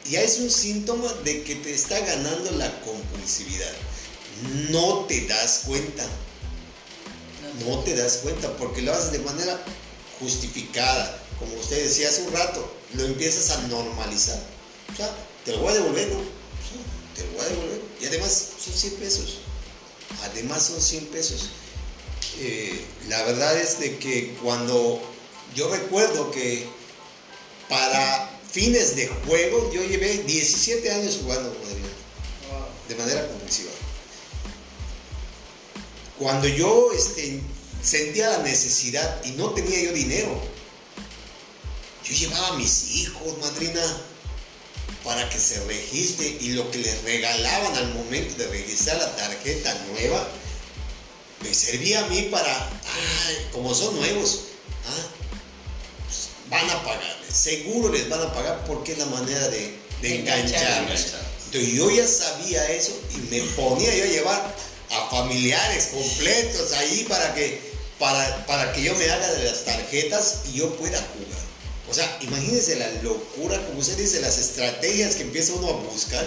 [0.08, 3.72] ya es un síntoma de que te está ganando la compulsividad.
[4.70, 6.06] No te das cuenta.
[7.64, 9.62] No te das cuenta porque lo haces de manera
[10.20, 11.22] justificada.
[11.38, 14.40] Como usted decía hace un rato, lo empiezas a normalizar.
[14.92, 16.20] O sea, te lo voy a devolver, ¿no?
[17.14, 17.80] te lo voy a devolver.
[18.00, 19.38] Y además son 100 pesos.
[20.24, 21.50] Además son 100 pesos.
[22.38, 25.00] Eh, la verdad es de que cuando
[25.54, 26.66] yo recuerdo que
[27.68, 31.54] para fines de juego yo llevé 17 años jugando
[32.88, 33.70] de manera compulsiva.
[36.18, 37.40] Cuando yo este,
[37.82, 40.40] sentía la necesidad y no tenía yo dinero,
[42.04, 43.82] yo llevaba a mis hijos, madrina,
[45.04, 49.74] para que se registre y lo que les regalaban al momento de registrar la tarjeta
[49.92, 50.26] nueva,
[51.42, 52.70] me servía a mí para,
[53.52, 54.44] como son nuevos,
[54.86, 55.08] ah,
[56.06, 60.20] pues, van a pagar, seguro les van a pagar porque es la manera de, de
[60.20, 61.06] engancharlos.
[61.46, 64.56] Entonces yo ya sabía eso y me ponía yo a llevar
[64.90, 67.60] a familiares completos ahí para que,
[67.98, 71.46] para, para que yo me haga de las tarjetas y yo pueda jugar.
[71.88, 76.26] O sea, imagínense la locura, como usted dice, las estrategias que empieza uno a buscar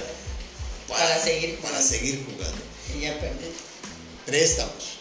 [0.88, 2.58] para, seguir, para seguir jugando.
[2.96, 4.30] Y.
[4.30, 5.00] Préstamos.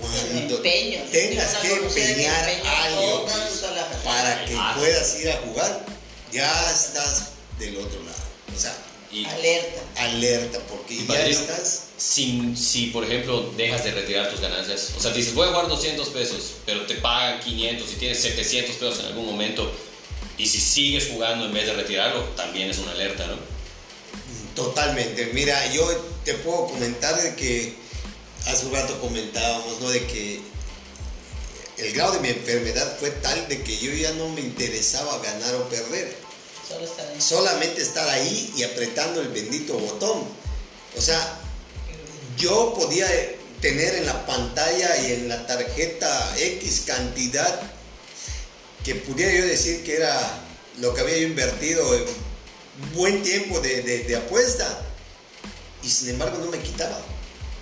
[0.00, 3.26] Cuando tengas que empeñar algo
[4.04, 5.86] para que puedas ir a jugar,
[6.32, 8.16] ya estás del otro lado.
[8.56, 8.74] O sea,
[9.12, 9.80] alerta.
[9.96, 11.86] Alerta, porque ya estás.
[11.96, 15.68] Si, si, por ejemplo, dejas de retirar tus ganancias, o sea, dices, voy a jugar
[15.68, 19.70] 200 pesos, pero te pagan 500 y tienes 700 pesos en algún momento,
[20.38, 23.36] y si sigues jugando en vez de retirarlo, también es una alerta, ¿no?
[24.54, 25.30] Totalmente.
[25.34, 25.86] Mira, yo
[26.24, 27.74] te puedo comentar de que
[28.46, 29.90] hace un rato comentábamos, ¿no?
[29.90, 30.40] De que
[31.76, 35.54] el grado de mi enfermedad fue tal de que yo ya no me interesaba ganar
[35.56, 36.16] o perder
[37.18, 40.24] Solamente estar ahí y apretando el bendito botón.
[40.96, 41.38] O sea,
[42.36, 43.06] yo podía
[43.60, 47.60] tener en la pantalla y en la tarjeta X cantidad
[48.84, 50.40] que pudiera yo decir que era
[50.78, 52.04] lo que había yo invertido en
[52.94, 54.86] buen tiempo de, apuesta.
[55.82, 57.00] Y sin embargo no me quitaba.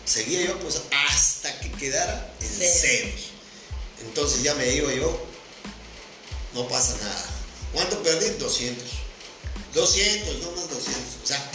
[0.05, 3.31] Seguía yo pues hasta que quedara en ceros.
[4.01, 5.21] Entonces ya me iba yo,
[6.55, 7.27] no pasa nada.
[7.73, 8.31] ¿Cuánto perdí?
[8.39, 8.89] 200.
[9.75, 11.03] 200, no más 200.
[11.23, 11.51] O sea,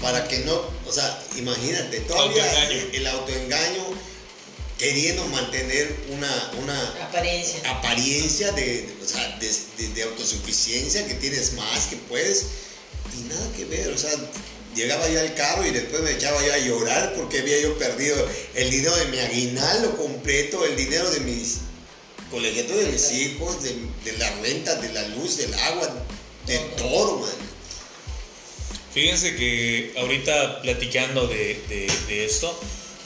[0.00, 0.54] para que no,
[0.86, 4.12] o sea, imagínate, todavía el autoengaño
[4.82, 11.94] queriendo mantener una, una apariencia, apariencia de, o sea, de, autosuficiencia, que tienes más, que
[12.08, 12.46] puedes,
[13.16, 14.10] y nada que ver, o sea,
[14.74, 18.28] llegaba yo al carro y después me echaba yo a llorar porque había yo perdido
[18.56, 21.58] el dinero de mi aguinaldo completo, el dinero de mis
[22.32, 25.94] colegiatos de mis hijos, de, de la renta, de la luz, del agua,
[26.46, 27.30] de todo, man.
[28.92, 32.54] Fíjense que ahorita platicando de, esto,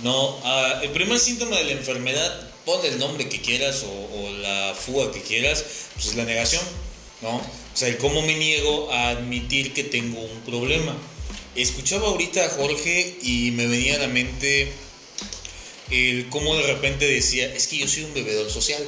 [0.03, 4.75] no, ah, el primer síntoma de la enfermedad, pon el nombre que quieras o, la
[4.75, 5.65] fuga que quieras,
[5.95, 6.63] pues es la negación,
[7.23, 7.37] ¿no?
[7.37, 10.97] O sea, cómo me niego a admitir que tengo un problema.
[11.55, 14.73] Escuchaba ahorita a Jorge y me venía a la mente
[15.91, 18.83] el cómo de repente decía, es que yo soy un bebedor social.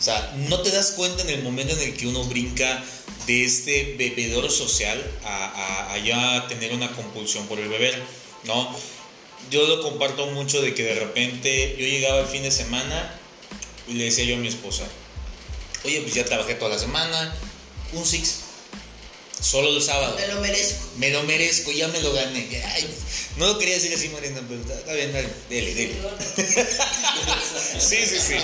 [0.00, 2.82] O sea, no te das cuenta en el momento en el que uno brinca
[3.26, 8.02] de este bebedor social a, ya tener una compulsión por el beber,
[8.44, 8.74] ¿no?
[9.50, 13.14] Yo lo comparto mucho de que de repente yo llegaba el fin de semana
[13.88, 14.84] y le decía yo a mi esposa,
[15.84, 17.34] oye, pues ya trabajé toda la semana,
[17.92, 18.40] un six,
[19.40, 20.16] solo el sábado.
[20.16, 20.78] Me lo merezco.
[20.96, 22.48] Me lo merezco, ya me lo gané.
[23.36, 25.94] no lo quería decir así, Marina, pero está, bien, dale, dele, dele.
[27.78, 28.34] sí, sí, sí.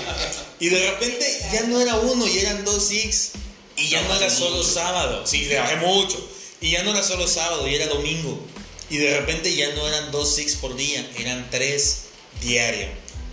[0.59, 3.31] Y de repente ya no era uno, ya eran dos six.
[3.77, 6.17] Y ya no era solo sábado, sí, trabajé mucho.
[6.61, 8.43] Y ya no era solo sábado, y era domingo.
[8.89, 12.05] Y de repente ya no eran dos six por día, eran tres
[12.41, 12.89] diarios.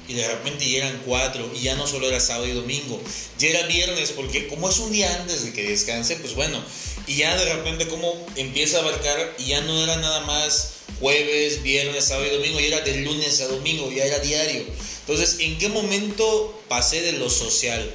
[0.07, 3.01] Y de repente ya eran cuatro, y ya no solo era sábado y domingo,
[3.39, 6.63] ya era viernes, porque como es un día antes de que descanse, pues bueno.
[7.07, 11.63] Y ya de repente como empieza a abarcar, y ya no era nada más jueves,
[11.63, 14.65] viernes, sábado y domingo, ya era de lunes a domingo, ya era diario.
[15.01, 17.91] Entonces, ¿en qué momento pasé de lo social?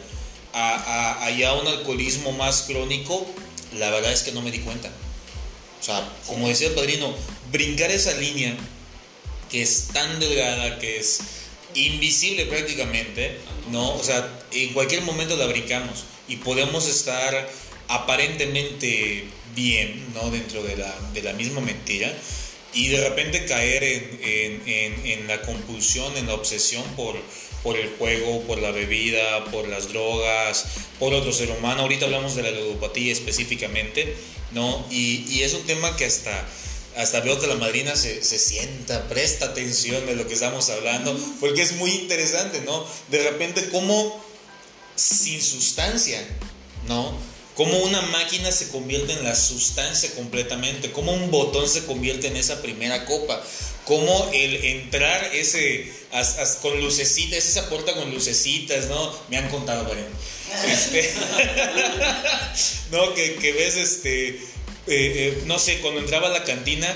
[0.53, 3.25] a, a, ya un alcoholismo más crónico,
[3.77, 4.89] la verdad es que no me di cuenta.
[5.79, 7.13] O sea, como decía el padrino,
[7.51, 8.55] brincar esa línea
[9.49, 11.19] que es tan delgada, que es
[11.75, 13.37] invisible prácticamente,
[13.71, 13.95] ¿no?
[13.95, 17.49] O sea, en cualquier momento la brincamos y podemos estar
[17.89, 19.25] aparentemente
[19.55, 20.31] bien, ¿no?
[20.31, 22.09] Dentro de la, de la misma mentira.
[22.73, 27.15] y de repente caer en, en, en, en la compulsión, en la obsesión por,
[27.63, 30.65] por el juego, por la bebida, por las drogas,
[30.99, 31.81] por otro ser humano.
[31.81, 34.15] Ahorita hablamos de la ludopatía específicamente,
[34.51, 34.85] ¿no?
[34.91, 36.47] Y, y es un tema que hasta,
[36.95, 41.17] hasta veo que la madrina se, se, sienta, presta atención de lo que estamos hablando,
[41.39, 42.85] porque es muy interesante, ¿no?
[43.09, 44.23] De repente, como
[44.95, 46.23] sin sustancia,
[46.87, 47.17] ¿no?
[47.59, 52.37] Cómo una máquina se convierte en la sustancia completamente, cómo un botón se convierte en
[52.37, 53.43] esa primera copa,
[53.83, 59.13] cómo el entrar ese as, as, con lucecitas, esa puerta con lucecitas, ¿no?
[59.27, 60.03] Me han contado, bueno.
[60.71, 61.13] Este,
[62.91, 64.37] no, que, que, ves, este, eh,
[64.87, 66.87] eh, no sé, cuando entraba a la cantina,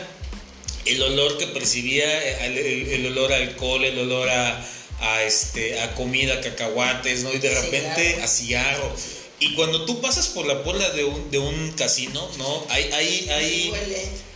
[0.86, 4.66] el olor que percibía, el, el, el olor a alcohol, el olor a,
[5.01, 7.34] a, este, a comida, cacahuates, ¿no?
[7.34, 8.95] Y de repente a cigarro.
[9.43, 12.65] Y cuando tú pasas por la puerta de un, de un casino, ¿no?
[12.69, 13.73] Hay, hay, hay, hay,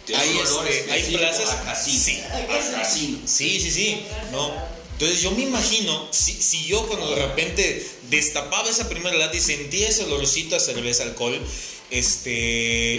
[0.07, 1.49] este, hay plazas.
[1.49, 1.99] A casino.
[2.03, 2.19] Sí.
[2.29, 2.45] A
[2.77, 3.19] casino.
[3.25, 4.01] Sí, sí, sí.
[4.33, 4.51] ¿no?
[4.93, 9.39] Entonces yo me imagino, si, si, yo cuando de repente destapaba esa primera lata y
[9.39, 11.39] sentía ese olorcito a cerveza, alcohol,
[11.89, 12.31] este,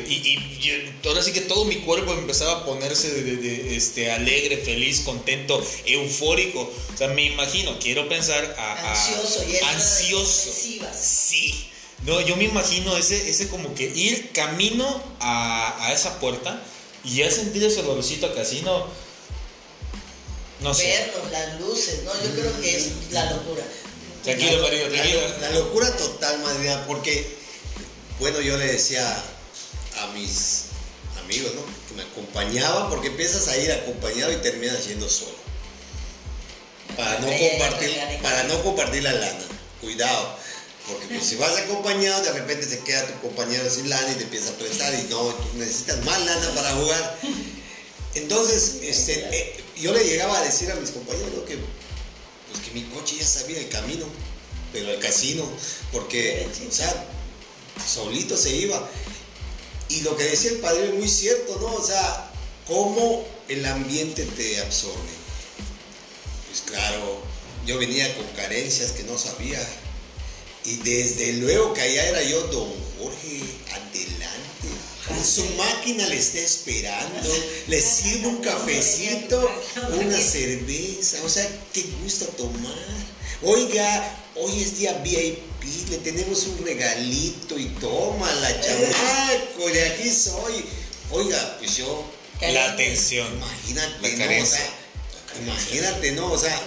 [0.09, 4.11] y, y, ahora sí que todo mi cuerpo empezaba a ponerse de, de, de, este,
[4.11, 6.73] alegre, feliz, contento, eufórico.
[6.95, 8.73] O sea, me imagino, quiero pensar a...
[8.73, 10.51] a ansioso, y ansioso.
[10.95, 11.68] Sí.
[12.05, 16.63] No, yo me imagino ese, ese como que ir camino a, a esa puerta
[17.05, 18.87] y ya sentir ese olorcito a casino.
[20.61, 21.11] No sé.
[21.31, 22.13] Las luces, ¿no?
[22.23, 23.65] Yo creo que es la locura.
[24.25, 25.21] Tranquilo, Mario, tranquilo.
[25.41, 27.37] La, la, locura total, Madrina, porque,
[28.19, 29.07] bueno, yo le decía
[30.01, 30.65] a mis
[31.25, 31.63] amigos, ¿no?
[31.89, 35.37] Que me acompañaban, porque empiezas a ir acompañado y terminas yendo solo.
[36.97, 39.45] Para no compartir, para no compartir la lana.
[39.81, 40.37] Cuidado.
[40.89, 44.25] Porque pues, si vas acompañado, de repente se queda tu compañero sin lana y te
[44.25, 47.19] empieza a prestar y no, tú necesitas más lana para jugar.
[48.15, 51.59] Entonces, este, eh, yo le llegaba a decir a mis compañeros que,
[52.51, 54.07] pues, que mi coche ya sabía el camino,
[54.73, 55.45] pero al casino,
[55.93, 57.07] porque, o sea,
[57.87, 58.89] solito se iba.
[59.91, 61.75] Y lo que decía el padre es muy cierto, ¿no?
[61.75, 62.31] O sea,
[62.67, 65.19] cómo el ambiente te absorbe.
[66.49, 67.23] Pues claro,
[67.67, 69.61] yo venía con carencias que no sabía.
[70.69, 73.41] Y desde luego que allá era yo, don Jorge,
[73.71, 74.69] adelante.
[75.09, 77.31] En su máquina le está esperando,
[77.69, 79.51] le sirve un cafecito,
[79.99, 82.75] una cerveza, o sea, qué gusto tomar.
[83.43, 90.11] Oiga, hoy es día VIP, le tenemos un regalito y toma la chamaco, de aquí
[90.11, 90.67] soy.
[91.11, 92.05] Oiga, pues yo.
[92.43, 93.27] La atención.
[93.37, 94.43] Imagínate, la ¿no?
[94.43, 94.71] O sea,
[95.41, 96.33] imagínate, ¿no?
[96.33, 96.63] O sea.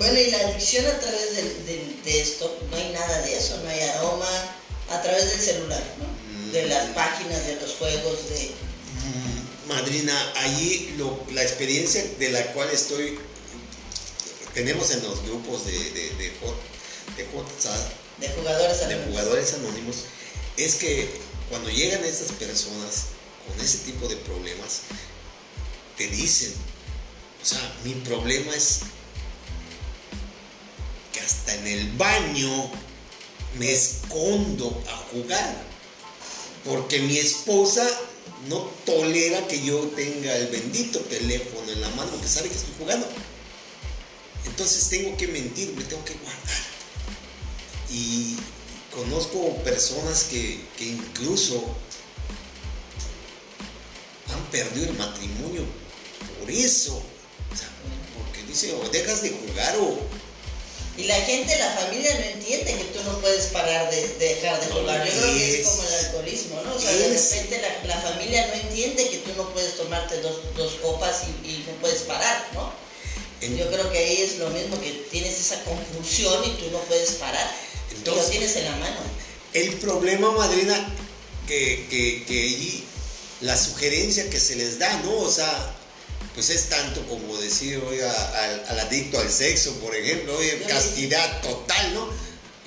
[0.00, 3.60] Bueno, y la adicción a través de, de, de, esto, no hay nada de eso,
[3.62, 4.30] no hay aroma,
[4.88, 6.52] a través del celular, ¿no?
[6.52, 8.50] De las páginas, de los juegos, de...
[9.68, 13.18] Madrina, allí lo, la experiencia de la cual estoy,
[14.54, 16.32] tenemos en los grupos de, de, de,
[17.18, 17.26] de
[18.30, 19.04] jugadores anónimos.
[19.04, 19.96] de jugadores anónimos,
[20.56, 21.10] es que
[21.50, 23.08] cuando llegan estas personas
[23.46, 24.80] con ese tipo de problemas,
[25.98, 26.54] te dicen,
[27.42, 28.80] o sea, mi problema es
[31.20, 32.70] que hasta en el baño
[33.58, 35.70] me escondo a jugar.
[36.64, 37.86] Porque mi esposa
[38.48, 42.74] no tolera que yo tenga el bendito teléfono en la mano porque sabe que estoy
[42.78, 43.06] jugando.
[44.46, 46.62] Entonces tengo que mentir, me tengo que guardar.
[47.90, 48.36] Y
[48.94, 51.64] conozco personas que, que incluso
[54.32, 55.64] han perdido el matrimonio
[56.38, 56.96] por eso.
[57.52, 57.68] O sea,
[58.16, 59.98] porque dice, o dejas de jugar o,
[60.96, 64.60] y la gente, la familia no entiende que tú no puedes parar de, de dejar
[64.60, 65.06] de jugar.
[65.06, 66.74] Yo creo que es como el alcoholismo, ¿no?
[66.74, 70.36] O sea, de repente la, la, familia no entiende que tú no puedes tomarte dos,
[70.56, 72.72] dos copas y, y, no puedes parar, ¿no?
[73.40, 77.12] Yo creo que ahí es lo mismo, que tienes esa confusión y tú no puedes
[77.12, 77.50] parar.
[77.96, 79.00] Entonces, lo tienes en la mano.
[79.54, 80.94] El problema, madrina,
[81.46, 82.84] que, que, que ahí
[83.40, 85.18] la sugerencia que se les da, ¿no?
[85.20, 85.74] O sea,
[86.40, 91.42] pues es tanto como decir, oiga, al, al adicto al sexo, por ejemplo, oye, castidad
[91.42, 92.08] total, ¿no?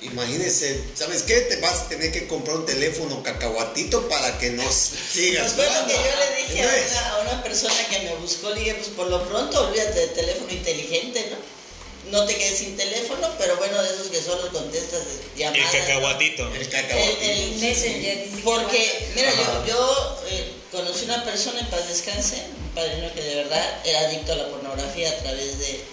[0.00, 1.40] Imagínese, ¿sabes qué?
[1.40, 5.54] Te vas a tener que comprar un teléfono cacahuatito para que nos sigas.
[5.54, 8.60] Pues bueno, que yo le dije a una, a una, persona que me buscó, le
[8.60, 12.16] dije, pues por lo pronto olvídate del teléfono inteligente, ¿no?
[12.16, 15.74] No te quedes sin teléfono, pero bueno, de esos que solo contestas de llamadas.
[15.74, 16.48] El cacahuatito.
[16.48, 16.54] ¿no?
[16.54, 17.22] El cacahuatito.
[17.22, 18.28] El, el Messenger.
[18.44, 22.42] Porque, mira, yo, yo eh, conocí una persona en paz descanse,
[22.74, 25.84] padrino que de verdad era adicto a la pornografía a través de,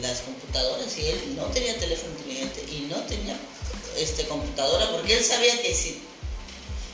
[0.00, 3.36] las computadoras y él no tenía teléfono inteligente y no tenía
[3.96, 6.02] este, computadora porque él sabía que sí.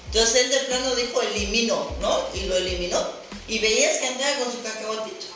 [0.06, 2.20] Entonces él de plano dijo elimino, ¿no?
[2.34, 3.00] Y lo eliminó.
[3.48, 4.08] y veías que
[4.42, 5.26] con su cacahuatito.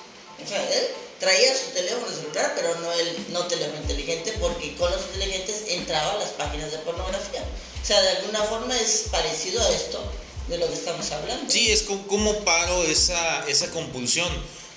[0.44, 0.88] O sea, él
[1.20, 6.12] traía su teléfono celular, pero no el no teléfono inteligente, porque con los inteligentes entraba
[6.12, 7.44] a las páginas de pornografía.
[7.82, 10.02] O sea, de alguna forma es parecido a esto
[10.50, 11.50] de lo que estamos hablando.
[11.50, 14.28] Sí, es como, como paro esa, esa compulsión,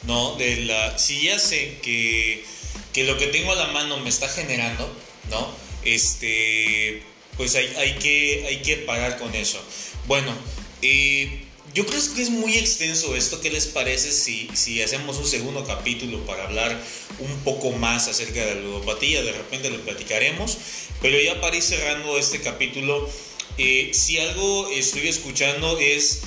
[0.04, 0.36] ¿no?
[0.36, 2.46] De la, si ya sé que,
[2.94, 4.88] que lo que tengo a la mano me está generando,
[5.30, 5.52] ¿no?
[5.84, 7.04] Este,
[7.36, 9.60] pues hay, hay, que, hay que parar con eso.
[10.08, 10.34] Bueno,
[10.82, 11.44] eh,
[11.74, 13.42] yo creo que es muy extenso esto.
[13.42, 16.80] ¿Qué les parece si, si hacemos un segundo capítulo para hablar
[17.20, 19.24] un poco más acerca de la ludopatía?
[19.24, 20.58] De repente lo platicaremos.
[21.02, 23.10] Pero ya para ir cerrando este capítulo,
[23.58, 26.22] eh, si algo estoy escuchando es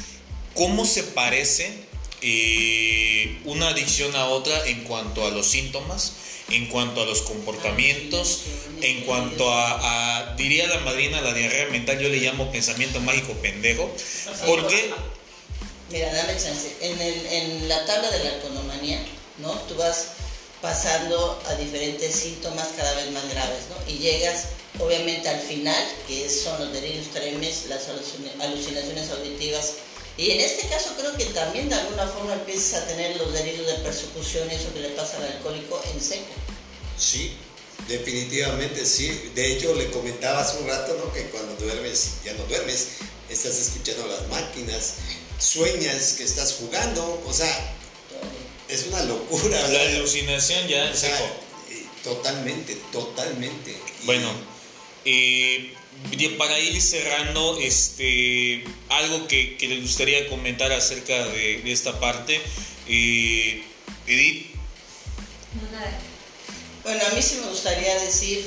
[0.54, 1.70] cómo se parece
[2.22, 6.12] eh, una adicción a otra en cuanto a los síntomas,
[6.50, 8.42] en cuanto a los comportamientos,
[8.80, 13.32] en cuanto a, a diría la madrina, la diarrea mental, yo le llamo pensamiento mágico
[13.34, 13.90] pendejo,
[14.46, 14.92] porque
[15.90, 16.76] Mira, dame chance.
[16.80, 19.00] En, el, en la tabla de la economanía,
[19.38, 19.52] ¿no?
[19.68, 20.08] Tú vas
[20.60, 23.92] pasando a diferentes síntomas cada vez más graves, ¿no?
[23.92, 24.46] Y llegas,
[24.78, 27.88] obviamente, al final, que son los delirios tremes, las
[28.40, 29.74] alucinaciones auditivas.
[30.16, 33.66] Y en este caso creo que también de alguna forma empiezas a tener los delirios
[33.66, 36.32] de persecución, eso que le pasa al alcohólico en seco.
[36.98, 37.36] Sí,
[37.86, 39.30] definitivamente sí.
[39.34, 41.12] De hecho, le comentaba hace un rato, ¿no?
[41.12, 42.88] Que cuando duermes, ya no duermes,
[43.28, 44.94] estás escuchando las máquinas,
[45.38, 47.74] sueñas que estás jugando, o sea,
[48.68, 49.68] es una locura.
[49.68, 51.18] La alucinación ya o sea,
[52.02, 53.76] Totalmente, totalmente.
[54.04, 54.30] Bueno,
[55.04, 55.74] eh,
[56.38, 62.40] para ir cerrando, este, algo que, que les gustaría comentar acerca de, de esta parte,
[62.86, 63.64] eh,
[64.06, 64.54] Edith.
[66.84, 68.46] Bueno, a mí sí me gustaría decir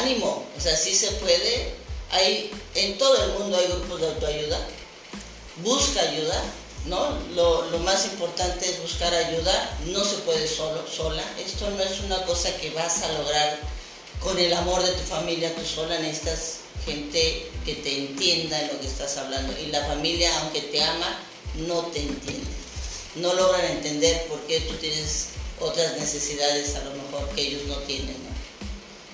[0.00, 1.74] ánimo, o sea, sí se puede.
[2.10, 4.66] Hay, en todo el mundo hay grupos de autoayuda
[5.62, 6.42] busca ayuda,
[6.86, 7.18] ¿no?
[7.34, 12.00] Lo, lo, más importante es buscar ayuda, no se puede solo, sola, esto no es
[12.00, 13.58] una cosa que vas a lograr
[14.20, 18.80] con el amor de tu familia, tú sola necesitas gente que te entienda en lo
[18.80, 21.18] que estás hablando y la familia, aunque te ama,
[21.66, 22.50] no te entiende,
[23.16, 25.28] no logran entender por qué tú tienes
[25.60, 28.16] otras necesidades a lo mejor que ellos no tienen.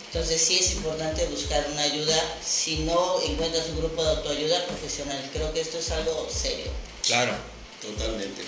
[0.06, 5.28] Entonces sí es importante buscar una ayuda si no encuentras un grupo de autoayuda profesional.
[5.32, 6.70] Creo que esto es algo serio.
[7.02, 7.34] Claro,
[7.92, 8.42] totalmente.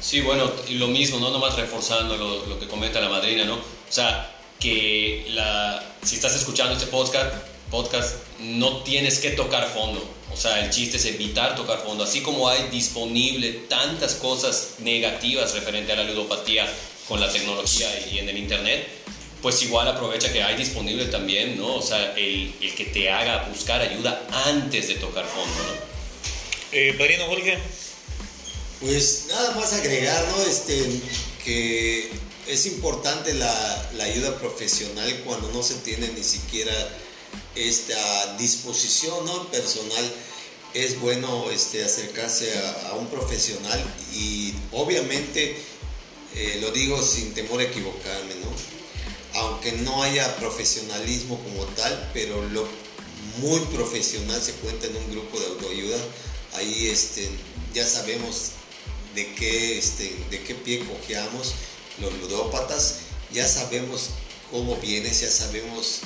[0.00, 1.30] Sí, bueno, lo mismo, ¿no?
[1.30, 3.54] Nomás reforzando lo, que comenta la madrina, ¿no?
[3.54, 7.32] O sea, que la, si estás escuchando este podcast,
[7.70, 10.06] podcast, no tienes que tocar fondo.
[10.32, 12.04] O sea, el chiste es evitar tocar fondo.
[12.04, 16.70] Así como hay disponible tantas cosas negativas referente a la ludopatía
[17.08, 18.86] con la tecnología y en el Internet,
[19.40, 21.76] pues igual aprovecha que hay disponible también, ¿no?
[21.76, 25.94] O sea, el, que te haga buscar ayuda antes de tocar fondo, ¿no?
[26.72, 27.26] Eh, Padrino.
[28.84, 30.42] Pues nada más agregar, ¿no?
[30.42, 30.78] Este,
[31.42, 32.10] que
[32.46, 36.70] es importante la, la, ayuda profesional cuando no se tiene ni siquiera
[37.54, 39.50] esta disposición ¿no?
[39.50, 40.04] personal.
[40.74, 42.52] Es bueno este, acercarse
[42.90, 43.82] a, un profesional
[44.12, 45.56] y obviamente
[46.34, 49.40] eh, lo digo sin temor a equivocarme, ¿no?
[49.40, 52.68] aunque no haya profesionalismo como tal, pero lo
[53.38, 55.96] muy profesional se cuenta en un grupo de autoayuda.
[56.56, 57.30] Ahí este,
[57.72, 58.52] ya sabemos
[59.14, 61.54] de qué, este, de qué pie cojeamos
[61.98, 62.96] los ludópatas,
[63.32, 64.10] ya sabemos
[64.50, 66.00] cómo vienes, ya sabemos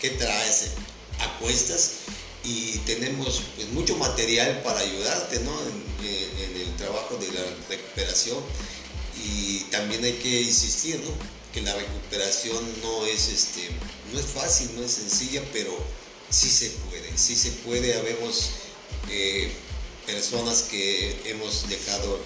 [0.00, 0.70] qué traes
[1.20, 1.90] a cuestas
[2.44, 5.52] y tenemos pues, mucho material para ayudarte ¿no?
[5.62, 8.38] en, en el trabajo de la recuperación
[9.24, 11.38] y también hay que insistir, ¿no?
[11.52, 13.68] que la recuperación no es, este,
[14.12, 15.76] no es fácil, no es sencilla, pero
[16.30, 17.94] sí se puede, sí se puede.
[17.94, 18.50] Habemos
[19.10, 19.50] eh,
[20.06, 22.20] personas que hemos dejado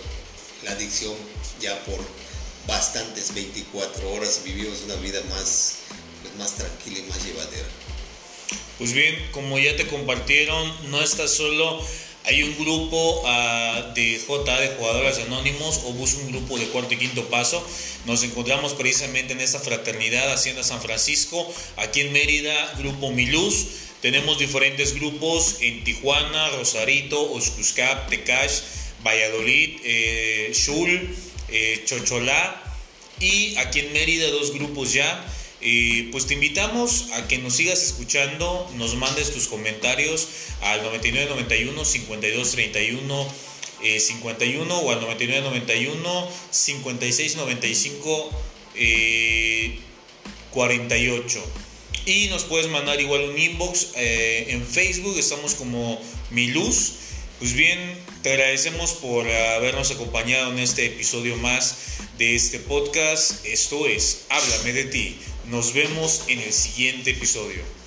[0.65, 1.15] la adicción
[1.61, 1.99] ya por
[2.67, 5.77] bastantes 24 horas y vivimos una vida más,
[6.23, 7.69] pues, más tranquila y más llevadera.
[8.79, 11.83] Pues bien, como ya te compartieron, no estás solo
[12.25, 16.95] hay un grupo uh, de JA de jugadores anónimos o bus un grupo de cuarto
[16.95, 17.67] y quinto paso.
[18.07, 23.67] Nos encontramos precisamente en esta fraternidad Hacienda San Francisco, aquí en Mérida, Grupo Miluz.
[24.01, 28.61] Tenemos diferentes grupos en Tijuana, Rosarito, Oscuscap, Tecash,
[29.05, 31.17] Valladolid, eh, Shul,
[31.49, 31.85] eh,
[33.21, 35.29] y aquí en Mérida dos grupos ya.
[36.11, 40.27] Pues te invitamos a que nos sigas escuchando, nos mandes tus comentarios
[40.61, 48.31] al 9991 5231 eh, 51 o al 9991 5695
[48.77, 49.79] eh,
[50.53, 51.45] 48.
[52.07, 56.01] Y nos puedes mandar igual un inbox eh, en Facebook, estamos como
[56.31, 56.93] Mi Luz.
[57.41, 57.79] Pues bien,
[58.23, 63.45] te agradecemos por habernos acompañado en este episodio más de este podcast.
[63.45, 65.19] Esto es Háblame de ti.
[65.51, 67.82] Nos vemos en el siguiente episodio.